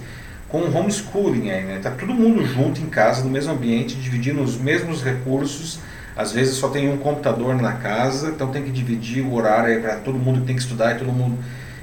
[0.55, 1.49] com o homeschooling.
[1.49, 1.81] Está né?
[1.83, 5.81] Tá todo mundo junto em casa, no mesmo ambiente, dividindo os mesmos recursos.
[6.17, 9.97] Às vezes só tem um computador na casa, então tem que dividir o horário para
[9.97, 11.37] todo mundo que tem que estudar e todo mundo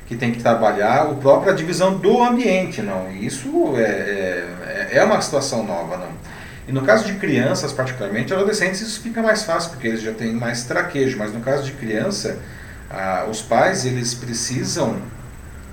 [0.07, 1.11] que tem que trabalhar.
[1.11, 3.11] O próprio a divisão do ambiente, não.
[3.11, 6.11] Isso é, é, é uma situação nova, não.
[6.65, 10.31] E no caso de crianças, particularmente, adolescentes, isso fica mais fácil, porque eles já têm
[10.31, 11.17] mais traquejo.
[11.17, 12.39] Mas no caso de criança,
[12.89, 14.95] ah, os pais eles precisam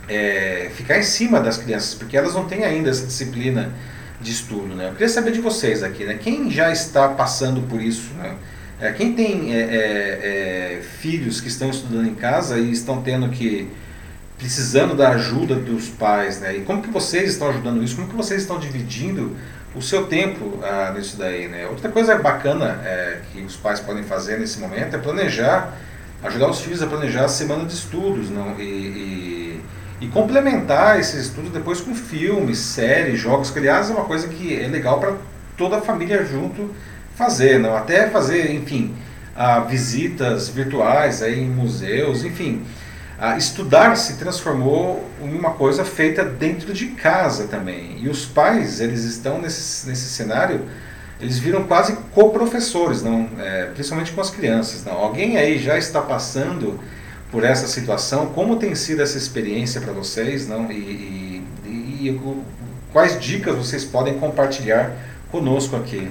[0.09, 3.73] é, ficar em cima das crianças, porque elas não têm ainda essa disciplina
[4.21, 4.75] de estudo.
[4.75, 4.89] Né?
[4.89, 6.15] Eu queria saber de vocês aqui, né?
[6.15, 8.13] quem já está passando por isso?
[8.15, 8.35] Né?
[8.81, 13.29] É, quem tem é, é, é filhos que estão estudando em casa e estão tendo
[13.29, 13.69] que
[14.39, 16.57] precisando da ajuda dos pais, né?
[16.57, 17.97] E como que vocês estão ajudando isso?
[17.97, 19.37] Como que vocês estão dividindo
[19.75, 21.67] o seu tempo ah, nisso daí, né?
[21.67, 25.77] Outra coisa bacana é, que os pais podem fazer nesse momento é planejar,
[26.23, 28.59] ajudar os filhos a planejar a semana de estudos, não?
[28.59, 29.48] E, e,
[30.01, 34.59] e complementar esses estudos depois com filmes, séries, jogos, que aliás é uma coisa que
[34.59, 35.15] é legal para
[35.57, 36.75] toda a família junto
[37.17, 37.77] fazer, não?
[37.77, 38.95] Até fazer, enfim,
[39.37, 42.65] ah, visitas virtuais aí em museus, enfim
[43.19, 47.99] ah, estudar se transformou em uma coisa feita dentro de casa também.
[48.01, 50.61] E os pais, eles estão nesse, nesse cenário,
[51.21, 54.85] eles viram quase co-professores, não, é, principalmente com as crianças.
[54.85, 54.93] Não.
[54.93, 56.79] Alguém aí já está passando
[57.31, 58.27] por essa situação?
[58.27, 60.49] Como tem sido essa experiência para vocês?
[60.49, 60.71] Não?
[60.71, 62.21] E, e, e,
[62.93, 64.93] quais dicas vocês podem compartilhar
[65.31, 66.11] conosco aqui?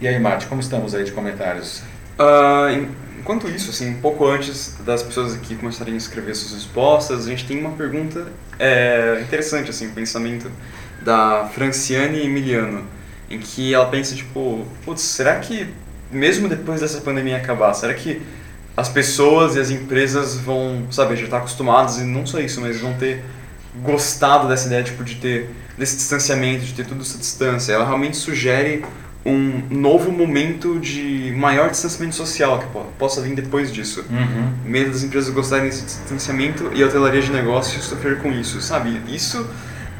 [0.00, 1.82] E aí, Mate, como estamos aí de comentários?
[2.18, 2.88] Uh,
[3.18, 7.30] enquanto isso, assim, um pouco antes das pessoas aqui começarem a escrever suas respostas, a
[7.30, 8.26] gente tem uma pergunta
[8.58, 10.50] é, interessante, assim, o pensamento
[11.02, 12.84] da Franciane Emiliano,
[13.28, 14.66] em que ela pensa, tipo,
[14.96, 15.68] será que
[16.10, 18.22] mesmo depois dessa pandemia acabar, será que
[18.76, 22.78] as pessoas e as empresas vão, sabe, já estar acostumadas e não só isso, mas
[22.80, 23.24] vão ter
[23.82, 27.72] gostado dessa ideia, tipo, de ter desse distanciamento, de ter tudo essa distância.
[27.72, 28.84] Ela realmente sugere
[29.24, 32.66] um novo momento de maior distanciamento social que
[32.98, 34.04] possa vir depois disso.
[34.08, 34.52] Uhum.
[34.64, 39.00] Medo das empresas gostarem desse distanciamento e a hotelaria de negócios sofrer com isso, sabe?
[39.08, 39.46] Isso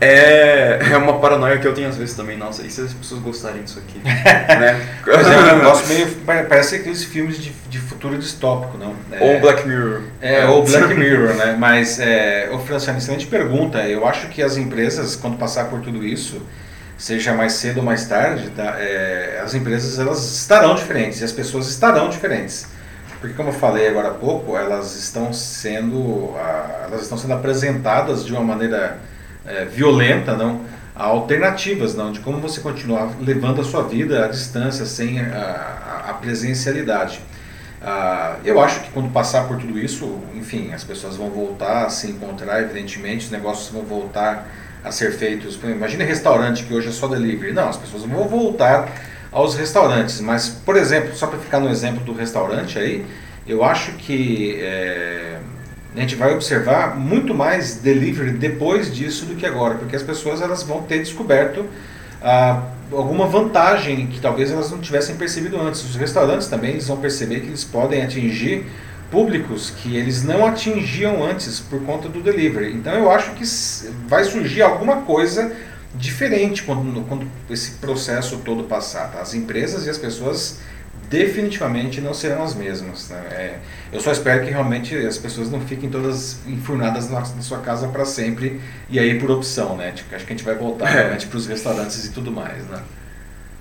[0.01, 2.37] é, é uma paranoia que eu tenho às vezes também.
[2.37, 3.99] Nossa, e se as pessoas gostarem disso aqui?
[4.05, 4.87] né?
[5.07, 6.07] É um negócio meio.
[6.27, 8.95] Parece aqueles filmes de, de futuro distópico, não?
[9.11, 10.03] É, ou Black Mirror.
[10.21, 11.57] É, ou Black Mirror, né?
[11.59, 13.79] Mas, é, ô Franciano, excelente pergunta.
[13.89, 16.43] Eu acho que as empresas, quando passar por tudo isso
[16.99, 21.33] seja mais cedo ou mais tarde, tá, é, as empresas elas estarão diferentes e as
[21.33, 22.67] pessoas estarão diferentes.
[23.21, 26.35] Porque como eu falei agora há pouco, elas estão sendo,
[26.85, 28.99] elas estão sendo apresentadas de uma maneira
[29.47, 30.63] é, violenta, não,
[30.95, 36.05] a alternativas, não, de como você continuar levando a sua vida à distância sem a,
[36.07, 37.21] a, a presencialidade.
[37.83, 41.91] Ah, eu acho que quando passar por tudo isso, enfim, as pessoas vão voltar a
[41.91, 44.49] se encontrar, evidentemente, os negócios vão voltar
[44.83, 45.59] a ser feitos.
[45.63, 47.53] Imagina restaurante que hoje é só delivery.
[47.53, 48.89] Não, as pessoas vão voltar
[49.31, 50.21] aos restaurantes.
[50.21, 53.05] Mas, por exemplo, só para ficar no exemplo do restaurante aí,
[53.47, 55.39] eu acho que é,
[55.97, 60.43] a gente vai observar muito mais delivery depois disso do que agora, porque as pessoas
[60.43, 61.65] elas vão ter descoberto
[62.23, 65.83] ah, alguma vantagem que talvez elas não tivessem percebido antes.
[65.83, 68.67] Os restaurantes também eles vão perceber que eles podem atingir
[69.11, 72.75] públicos que eles não atingiam antes por conta do delivery.
[72.75, 73.45] Então eu acho que
[74.07, 75.53] vai surgir alguma coisa
[75.95, 79.13] diferente quando, quando esse processo todo passar.
[79.13, 79.21] Tá?
[79.21, 80.59] As empresas e as pessoas
[81.09, 83.09] definitivamente não serão as mesmas.
[83.09, 83.19] Né?
[83.31, 83.55] É,
[83.93, 87.89] eu só espero que realmente as pessoas não fiquem todas enfurnadas na, na sua casa
[87.89, 89.93] para sempre e aí por opção, né?
[89.93, 90.93] Tipo, acho que a gente vai voltar é.
[90.93, 92.81] realmente para os restaurantes e tudo mais, né?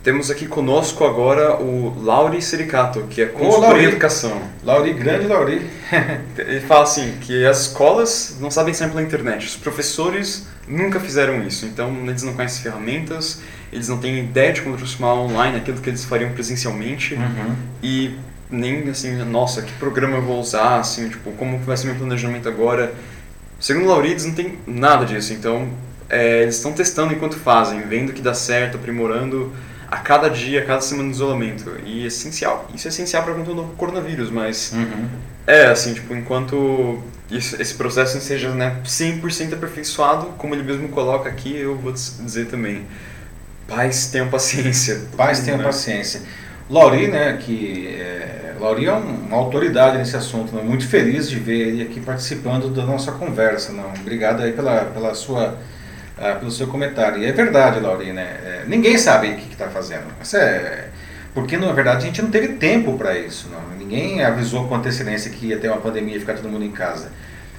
[0.05, 4.39] Temos aqui conosco agora o Lauri Sericato, que é consultor em educação.
[4.63, 5.67] Lauri, grande Lauri.
[6.37, 11.41] Ele fala assim, que as escolas não sabem sempre pela internet, os professores nunca fizeram
[11.41, 13.41] isso, então eles não conhecem ferramentas,
[13.75, 17.55] eles não têm ideia de como transformar online aquilo que eles fariam presencialmente uhum.
[17.83, 18.17] e
[18.49, 22.47] nem assim, nossa, que programa eu vou usar, assim, tipo, como vai ser meu planejamento
[22.47, 22.93] agora.
[23.59, 25.67] Segundo o Laurides, não tem nada disso, então
[26.09, 29.51] é, eles estão testando enquanto fazem, vendo que dá certo, aprimorando
[29.91, 31.75] a cada dia, a cada semana de isolamento.
[31.83, 35.09] E é essencial, isso é essencial para conta do coronavírus, mas uhum.
[35.45, 41.27] é assim, tipo, enquanto isso, esse processo seja né, 100% aperfeiçoado, como ele mesmo coloca
[41.27, 42.85] aqui, eu vou dizer também,
[43.67, 45.01] pais tenham paciência.
[45.15, 45.63] Pais tenham né?
[45.63, 46.21] paciência.
[46.69, 51.67] Lauri, né, que é, Lauri é uma autoridade nesse assunto, né, muito feliz de ver
[51.67, 53.71] ele aqui participando da nossa conversa.
[53.71, 53.93] Não?
[53.99, 55.57] Obrigado aí pela, pela sua
[56.17, 57.21] ah, pelo seu comentário.
[57.21, 58.39] E é verdade, Laurinha, né?
[58.43, 60.05] É, ninguém sabe o que está fazendo.
[60.33, 60.85] É,
[61.33, 63.49] porque, na verdade, a gente não teve tempo para isso.
[63.49, 63.77] Não.
[63.77, 67.11] Ninguém avisou com antecedência que ia ter uma pandemia e ficar todo mundo em casa.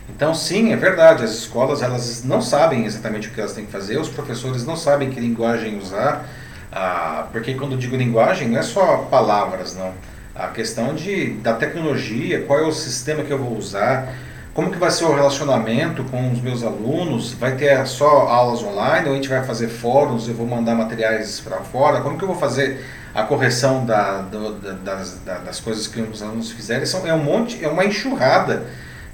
[0.08, 3.72] Então, sim, é verdade, as escolas elas não sabem exatamente o que elas têm que
[3.72, 6.26] fazer, os professores não sabem que linguagem usar,
[6.72, 9.92] ah, porque quando digo linguagem não é só palavras, não.
[10.34, 14.14] A questão de, da tecnologia, qual é o sistema que eu vou usar,
[14.56, 17.34] como que vai ser o relacionamento com os meus alunos?
[17.34, 20.28] Vai ter só aulas online ou a gente vai fazer fóruns?
[20.28, 22.00] Eu vou mandar materiais para fora?
[22.00, 22.82] Como que eu vou fazer
[23.14, 26.86] a correção da, do, da, das, das coisas que os alunos fizerem?
[26.86, 28.64] São, é um monte, é uma enxurrada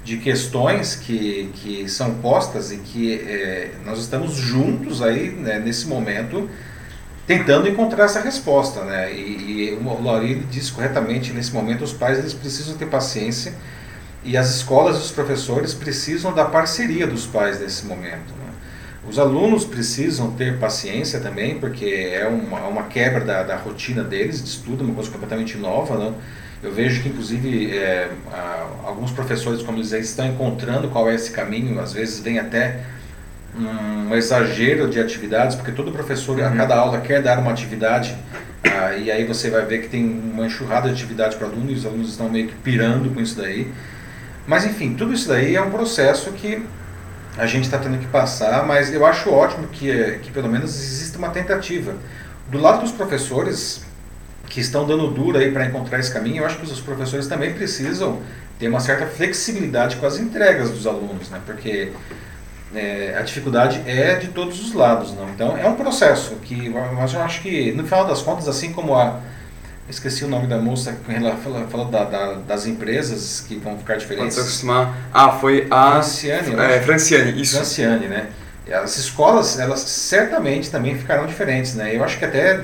[0.03, 5.87] de questões que, que são postas e que é, nós estamos juntos aí né, nesse
[5.87, 6.49] momento
[7.25, 9.13] tentando encontrar essa resposta, né?
[9.13, 13.53] E, e o Lauri disse corretamente nesse momento os pais eles precisam ter paciência
[14.25, 18.33] e as escolas e os professores precisam da parceria dos pais nesse momento.
[18.33, 18.53] Né?
[19.07, 24.41] Os alunos precisam ter paciência também, porque é uma, uma quebra da, da, rotina deles
[24.41, 25.97] de estudo, uma coisa completamente nova.
[25.97, 26.13] Né?
[26.63, 28.09] Eu vejo que, inclusive, é,
[28.85, 32.79] alguns professores, como eles estão encontrando qual é esse caminho, às vezes vem até
[33.55, 36.47] um exagero de atividades, porque todo professor, uhum.
[36.47, 38.15] a cada aula, quer dar uma atividade,
[38.63, 41.75] ah, e aí você vai ver que tem uma enxurrada de atividade para alunos, e
[41.75, 43.69] os alunos estão meio que pirando com isso daí.
[44.47, 46.65] Mas enfim, tudo isso daí é um processo que
[47.37, 51.17] a gente está tendo que passar, mas eu acho ótimo que, que pelo menos exista
[51.17, 51.93] uma tentativa.
[52.49, 53.83] Do lado dos professores
[54.53, 57.53] que estão dando duro aí para encontrar esse caminho, eu acho que os professores também
[57.53, 58.19] precisam
[58.59, 61.41] ter uma certa flexibilidade com as entregas dos alunos, né?
[61.43, 61.91] porque
[62.75, 65.11] é, a dificuldade é de todos os lados.
[65.15, 65.27] Não?
[65.29, 68.95] Então é um processo que, mas eu acho que no final das contas, assim como
[68.95, 69.19] a
[69.89, 73.77] Esqueci o nome da moça que ela falou, falou da, da, das empresas que vão
[73.77, 74.35] ficar diferentes.
[74.35, 74.95] Pode se acostumar.
[75.13, 75.91] Ah, foi a.
[75.91, 76.77] Franciane, né?
[76.77, 77.55] É, Franciane, isso.
[77.57, 78.27] Franciane, né?
[78.71, 81.93] As escolas, elas certamente também ficarão diferentes, né?
[81.93, 82.63] Eu acho que até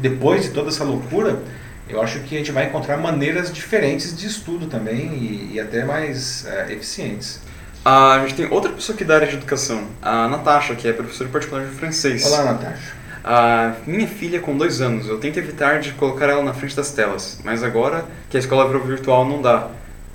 [0.00, 1.40] depois de toda essa loucura,
[1.88, 5.84] eu acho que a gente vai encontrar maneiras diferentes de estudo também e, e até
[5.84, 7.40] mais é, eficientes.
[7.84, 10.92] Ah, a gente tem outra pessoa que dá área de educação, a Natasha, que é
[10.92, 12.24] professora particular de francês.
[12.26, 13.02] Olá, Natasha.
[13.24, 16.90] A minha filha com dois anos, eu tento evitar de colocar ela na frente das
[16.90, 19.68] telas, mas agora que a escola virou virtual não dá.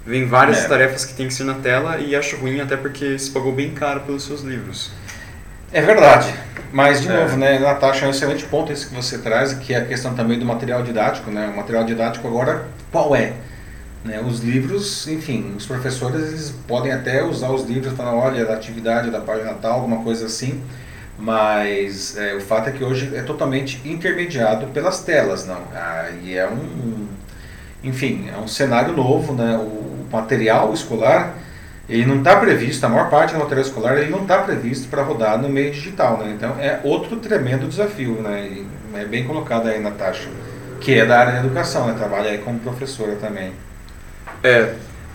[0.05, 0.67] Vem várias é.
[0.67, 3.71] tarefas que tem que ser na tela e acho ruim até porque se pagou bem
[3.71, 4.91] caro pelos seus livros.
[5.71, 6.33] É verdade,
[6.71, 7.19] mas de é.
[7.19, 10.13] novo, né, Natasha, é um excelente ponto esse que você traz, que é a questão
[10.13, 11.49] também do material didático, né?
[11.53, 13.33] O material didático agora qual é?
[14.03, 18.53] Né, os livros, enfim, os professores eles podem até usar os livros para olha, da
[18.53, 20.63] atividade da página tal, alguma coisa assim,
[21.17, 25.61] mas é, o fato é que hoje é totalmente intermediado pelas telas, não?
[25.73, 27.07] Ah, e é um,
[27.83, 29.57] enfim, é um cenário novo, né?
[29.57, 31.35] O material escolar
[31.89, 35.03] ele não está previsto, a maior parte do material escolar ele não está previsto para
[35.03, 36.33] rodar no meio digital, né?
[36.35, 38.47] Então é outro tremendo desafio, né?
[38.47, 38.67] E
[38.97, 40.29] é bem colocado aí, Natasha,
[40.81, 41.93] que é da área da educação, né?
[41.97, 43.53] Trabalha aí como professora também.
[44.43, 44.73] É,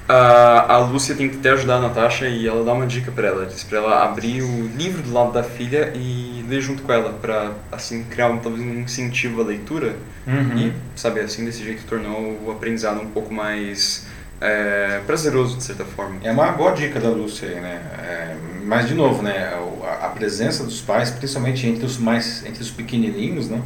[0.09, 3.29] a, a Lúcia tem que até ajudar a Natasha e ela dá uma dica para
[3.29, 3.47] ela.
[3.47, 7.13] Diz para ela abrir o livro do lado da filha e ler junto com ela,
[7.13, 9.95] para assim criar um, talvez um incentivo à leitura
[10.27, 10.59] uhum.
[10.59, 14.07] e, sabe, assim desse jeito tornou o aprendizado um pouco mais
[14.43, 16.17] é, prazeroso de certa forma.
[16.25, 17.81] É uma boa dica da Lúcia aí, né?
[18.03, 19.55] É, mas de novo, né?
[19.85, 23.63] A, a, presença dos pais, principalmente entre os mais, entre os pequenininhos, né?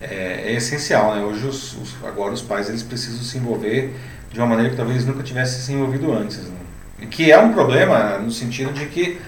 [0.00, 1.22] É, é essencial, né?
[1.22, 3.92] Hoje os, os, agora os pais eles precisam se envolver
[4.32, 6.38] de uma maneira que talvez nunca tivesse se envolvido antes.
[6.38, 6.56] Né?
[7.00, 9.18] E que é um problema no sentido de que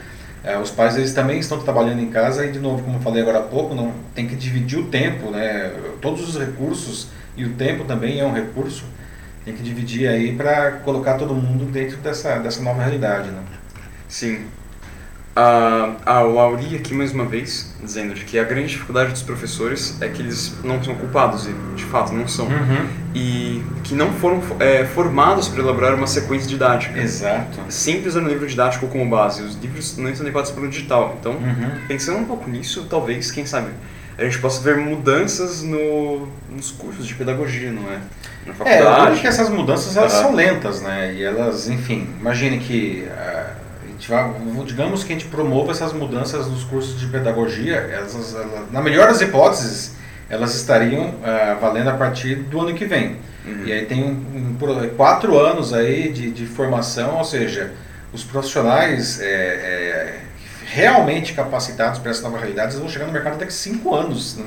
[0.45, 3.21] É, os pais eles também estão trabalhando em casa e de novo, como eu falei
[3.21, 5.73] agora há pouco, não tem que dividir o tempo, né?
[6.01, 8.85] Todos os recursos e o tempo também é um recurso.
[9.47, 13.41] Tem que dividir aí para colocar todo mundo dentro dessa dessa nova realidade, né?
[14.09, 14.41] Sim.
[15.39, 20.01] A, a Lauri aqui mais uma vez dizendo de que a grande dificuldade dos professores
[20.01, 22.87] é que eles não são culpados e de fato não são Uhum.
[23.15, 26.99] e que não foram é, formados para elaborar uma sequência didática.
[26.99, 27.59] Exato.
[27.69, 29.43] Sempre usando o livro didático como base.
[29.43, 31.17] Os livros não estão adequados para o digital.
[31.21, 31.71] Então, Uhum.
[31.87, 33.69] pensando um pouco nisso, talvez, quem sabe,
[34.19, 37.99] a gente possa ver mudanças no, nos cursos de pedagogia, não é?
[38.47, 41.13] Na É, eu que essas mudanças elas são lentas, né?
[41.15, 44.11] E elas, enfim, imagine que ah, a gente
[44.67, 49.09] digamos que a gente promova essas mudanças nos cursos de pedagogia, elas, elas- na melhor
[49.09, 49.97] das hipóteses,
[50.31, 53.17] elas estariam ah, valendo a partir do ano que vem.
[53.45, 53.63] Uhum.
[53.65, 57.73] E aí tem um, um quatro anos aí de, de formação, ou seja,
[58.13, 60.21] os profissionais é, é,
[60.67, 64.37] realmente capacitados para essa nova realidade vão chegar no mercado daqui a cinco anos.
[64.37, 64.47] Né?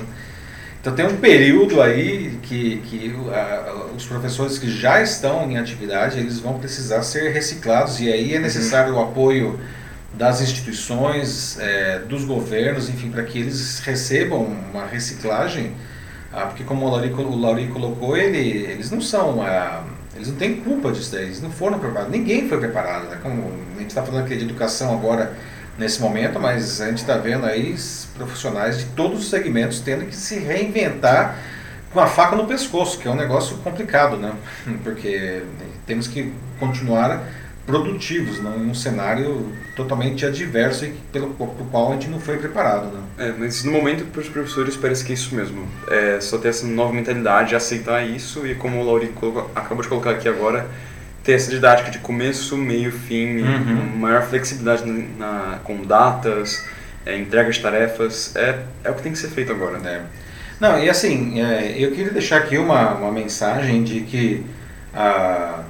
[0.80, 6.18] Então tem um período aí que, que a- os professores que já estão em atividade
[6.18, 8.00] eles vão precisar ser reciclados.
[8.00, 9.60] E aí é necessário o apoio
[10.14, 15.72] das instituições, é, dos governos, enfim, para que eles recebam uma reciclagem,
[16.32, 19.84] ah, porque como o Lauri, o Lauri colocou, ele, eles não são, ah,
[20.16, 23.18] eles não têm culpa disso daí, eles não foram preparados, ninguém foi preparado, né?
[23.22, 25.32] Como a gente está falando aqui de educação agora
[25.78, 27.74] nesse momento, mas a gente está vendo aí
[28.14, 31.38] profissionais de todos os segmentos tendo que se reinventar
[31.92, 34.32] com a faca no pescoço, que é um negócio complicado, né?
[34.84, 35.42] Porque
[35.86, 37.24] temos que continuar
[37.66, 41.30] produtivos, não em um cenário totalmente adverso e pelo,
[41.70, 43.00] qual a gente não foi preparado, né?
[43.18, 45.66] É, mas no momento para os professores parece que é isso mesmo.
[45.88, 49.12] É só ter essa nova mentalidade, aceitar isso e como o Lauri
[49.54, 50.68] acabou de colocar aqui agora,
[51.24, 53.98] ter essa didática de começo, meio, fim, Uhum.
[53.98, 54.84] maior flexibilidade
[55.18, 56.64] na, com datas,
[57.04, 59.78] é, entrega de tarefas, é, é o que tem que ser feito agora.
[59.78, 60.02] né?
[60.58, 64.44] Não, e assim, é, eu queria deixar aqui uma, uma mensagem de que
[64.94, 65.62] ah,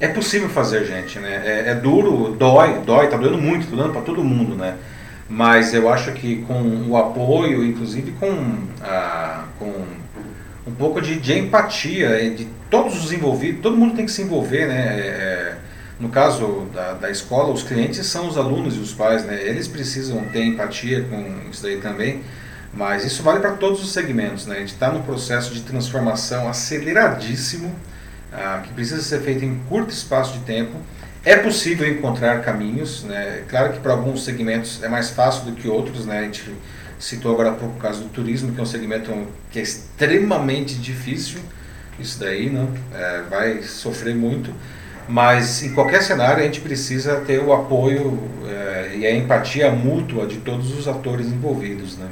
[0.00, 1.42] é possível fazer, gente, né?
[1.44, 4.76] É, é duro, dói, dói, tá doendo muito, tá doendo para todo mundo, né?
[5.28, 9.70] Mas eu acho que com o apoio, inclusive com, ah, com
[10.66, 14.66] um pouco de, de empatia de todos os envolvidos, todo mundo tem que se envolver,
[14.66, 15.00] né?
[15.00, 15.58] É, é,
[16.00, 19.42] no caso da, da escola, os clientes são os alunos e os pais, né?
[19.42, 22.22] Eles precisam ter empatia com isso daí também.
[22.72, 24.56] Mas isso vale para todos os segmentos, né?
[24.56, 27.74] A gente está num processo de transformação aceleradíssimo,
[28.32, 30.76] ah, que precisa ser feito em curto espaço de tempo.
[31.24, 33.42] É possível encontrar caminhos, né?
[33.48, 36.20] Claro que para alguns segmentos é mais fácil do que outros, né?
[36.20, 36.54] A gente
[36.98, 39.12] citou agora pouco o caso do turismo, que é um segmento
[39.50, 41.40] que é extremamente difícil,
[41.98, 42.66] isso daí, né?
[42.94, 44.52] É, vai sofrer muito.
[45.08, 50.26] Mas em qualquer cenário a gente precisa ter o apoio eh, e a empatia mútua
[50.26, 52.08] de todos os atores envolvidos, né?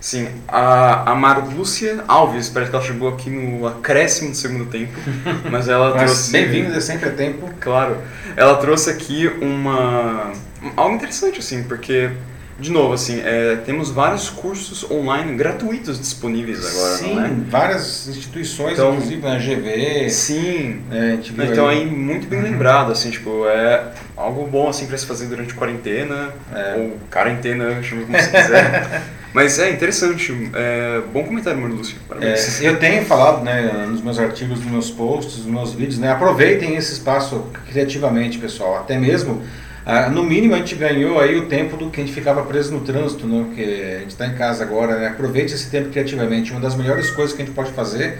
[0.00, 4.92] Sim, a, a Marlúcia Alves, parece que ela chegou aqui no acréscimo do segundo tempo,
[5.50, 6.30] mas ela Mas trouxe...
[6.30, 7.50] bem-vindos, é sempre a tempo.
[7.58, 7.98] Claro.
[8.36, 10.32] Ela trouxe aqui uma
[10.76, 12.10] algo interessante assim, porque
[12.58, 17.50] de novo assim, é, temos vários cursos online gratuitos disponíveis agora, Sim, é?
[17.50, 20.80] várias instituições, Então- inclusive a GV, Sim.
[20.90, 22.44] gente viu Então aí- aí muito bem Uhum.
[22.46, 23.84] lembrado assim, tipo, é
[24.16, 26.74] algo bom assim para se fazer durante quarentena É.
[26.78, 29.02] ou quarentena, chama como você quiser.
[29.34, 31.94] Mas é interessante, é, bom comentário, Marlúcia.
[32.08, 32.62] Parabéns.
[32.62, 36.10] É, eu tenho falado né, nos meus artigos, nos meus posts, nos meus vídeos, né,
[36.10, 38.76] aproveitem esse espaço criativamente, pessoal.
[38.78, 39.42] Até mesmo,
[39.88, 42.72] ah, no mínimo, a gente ganhou aí o tempo do que a gente ficava preso
[42.72, 44.98] no trânsito, né, porque a gente está em casa agora.
[44.98, 46.50] Né, aproveite esse tempo criativamente.
[46.50, 48.18] Uma das melhores coisas que a gente pode fazer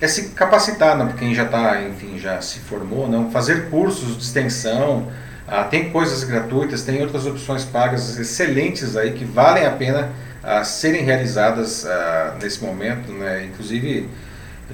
[0.00, 4.24] é se capacitar, né, quem já está, enfim, já se formou, não, fazer cursos de
[4.24, 5.06] extensão.
[5.46, 10.10] Ah, tem coisas gratuitas, tem outras opções pagas excelentes aí que valem a pena
[10.42, 13.44] a serem realizadas ah, nesse momento, né?
[13.44, 14.08] Inclusive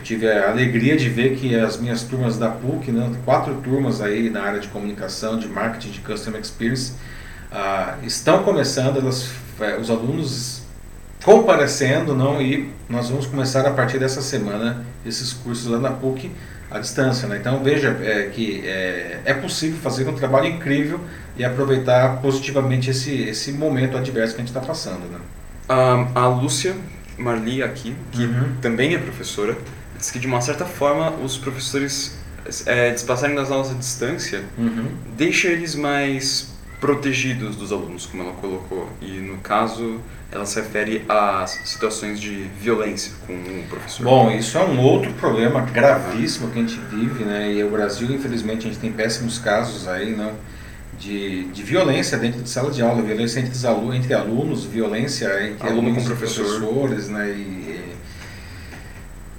[0.04, 4.30] tive a alegria de ver que as minhas turmas da PUC, né, quatro turmas aí
[4.30, 6.92] na área de comunicação, de marketing, de customer experience,
[7.50, 9.30] ah, estão começando, elas,
[9.60, 10.62] eh, os alunos
[11.24, 16.30] comparecendo, não e nós vamos começar a partir dessa semana esses cursos lá na PUC
[16.70, 17.38] à distância, né?
[17.40, 21.00] Então veja é, que é, é possível fazer um trabalho incrível
[21.36, 25.18] e aproveitar positivamente esse esse momento adverso que a gente está passando, né?
[25.68, 26.74] A, a Lúcia
[27.16, 28.56] Marli aqui, que Uhum.
[28.60, 29.56] também é professora,
[30.04, 32.16] diz que de uma certa forma os professores
[32.66, 34.88] é, despassarem das aulas à distância Uhum.
[35.16, 38.86] deixa eles mais protegidos dos alunos, como ela colocou.
[39.00, 39.98] E no caso,
[40.30, 44.04] ela se refere a situações de violência com o professor.
[44.04, 47.50] Bom, isso é um outro problema gravíssimo que a gente vive, né?
[47.54, 50.32] E o Brasil, infelizmente, a gente tem péssimos casos aí, não?
[50.98, 55.26] de, de violência dentro de sala de aula, violência entre, os alunos, entre alunos, violência
[55.44, 56.44] entre Aluno alunos com e professor.
[56.44, 57.30] professores, né?
[57.30, 57.93] E-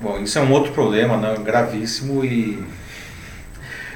[0.02, 2.64] bom, isso é um outro problema, né, gravíssimo e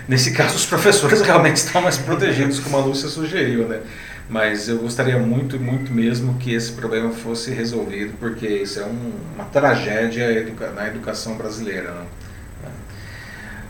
[0.08, 3.80] nesse caso os professores realmente estão mais protegidos, como a Lúcia sugeriu, né?
[4.30, 9.12] Mas eu gostaria muito, muito mesmo que esse problema fosse resolvido, porque isso é um-
[9.36, 10.28] uma tragédia
[10.76, 12.06] na educação brasileira, né?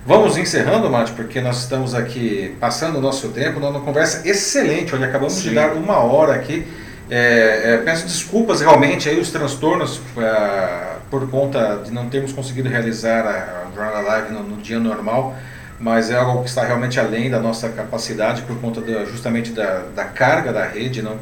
[0.05, 5.03] Vamos encerrando, Mate, porque nós estamos aqui passando o nosso tempo numa conversa excelente, onde
[5.03, 5.55] acabamos de Sim.
[5.55, 6.65] dar uma hora aqui.
[7.09, 12.69] É, é, peço desculpas realmente aí os transtornos ah, por conta de não termos conseguido
[12.69, 15.35] realizar a, Jornada Live no, no dia normal,
[15.79, 19.85] mas é algo que está realmente além da nossa capacidade por conta da- justamente da,
[19.95, 21.01] da carga da rede.
[21.01, 21.15] Não?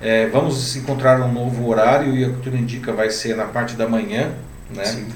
[0.00, 3.76] É, vamos encontrar um novo horário e o que tudo indica vai ser na parte
[3.76, 4.30] da manhã.
[4.74, 4.84] Né?
[4.84, 5.06] Sim.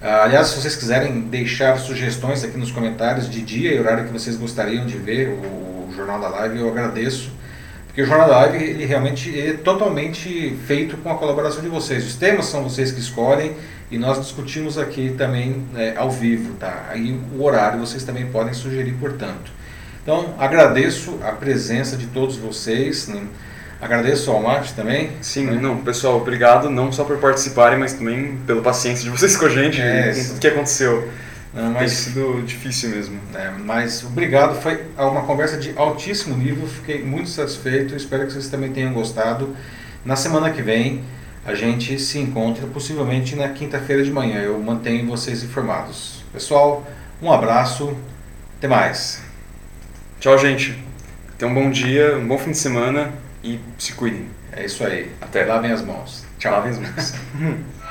[0.00, 4.12] Ah, aliás, se vocês quiserem deixar sugestões aqui nos comentários de dia e horário que
[4.12, 7.32] vocês gostariam de ver o, o Jornal da Live, eu agradeço.
[7.96, 12.06] Porque o Jornal da Live ele realmente é totalmente feito com a colaboração de vocês.
[12.06, 13.56] Os temas são vocês que escolhem
[13.90, 16.52] e nós discutimos aqui também é, ao vivo.
[16.60, 16.88] Tá?
[16.90, 19.50] Aí o horário vocês também podem sugerir, portanto.
[20.02, 23.08] Então, agradeço a presença de todos vocês.
[23.08, 23.22] né?
[23.80, 25.12] Agradeço ao Mate também.
[25.22, 25.58] Sim, né?
[25.58, 29.48] não, pessoal, obrigado não só por participarem, mas também pela paciência de vocês com a
[29.48, 31.10] gente, É, com tudo que aconteceu.
[31.54, 33.20] Tem mas sido difícil mesmo.
[33.34, 38.48] É, mas obrigado, foi uma conversa de altíssimo nível, fiquei muito satisfeito, espero que vocês
[38.48, 39.56] também tenham gostado.
[40.04, 41.02] Na semana que vem
[41.46, 46.24] a gente se encontra possivelmente na quinta-feira de manhã, eu mantenho vocês informados.
[46.32, 46.84] Pessoal,
[47.22, 47.96] um abraço,
[48.58, 49.22] até mais.
[50.18, 50.76] Tchau, gente.
[51.38, 53.12] Tenham um bom dia, um bom fim de semana
[53.44, 54.28] e se cuidem.
[54.52, 55.44] É isso aí, Até.
[55.44, 56.24] lavem as mãos.
[56.38, 56.52] Tchau.
[56.52, 57.14] Lavem as mãos.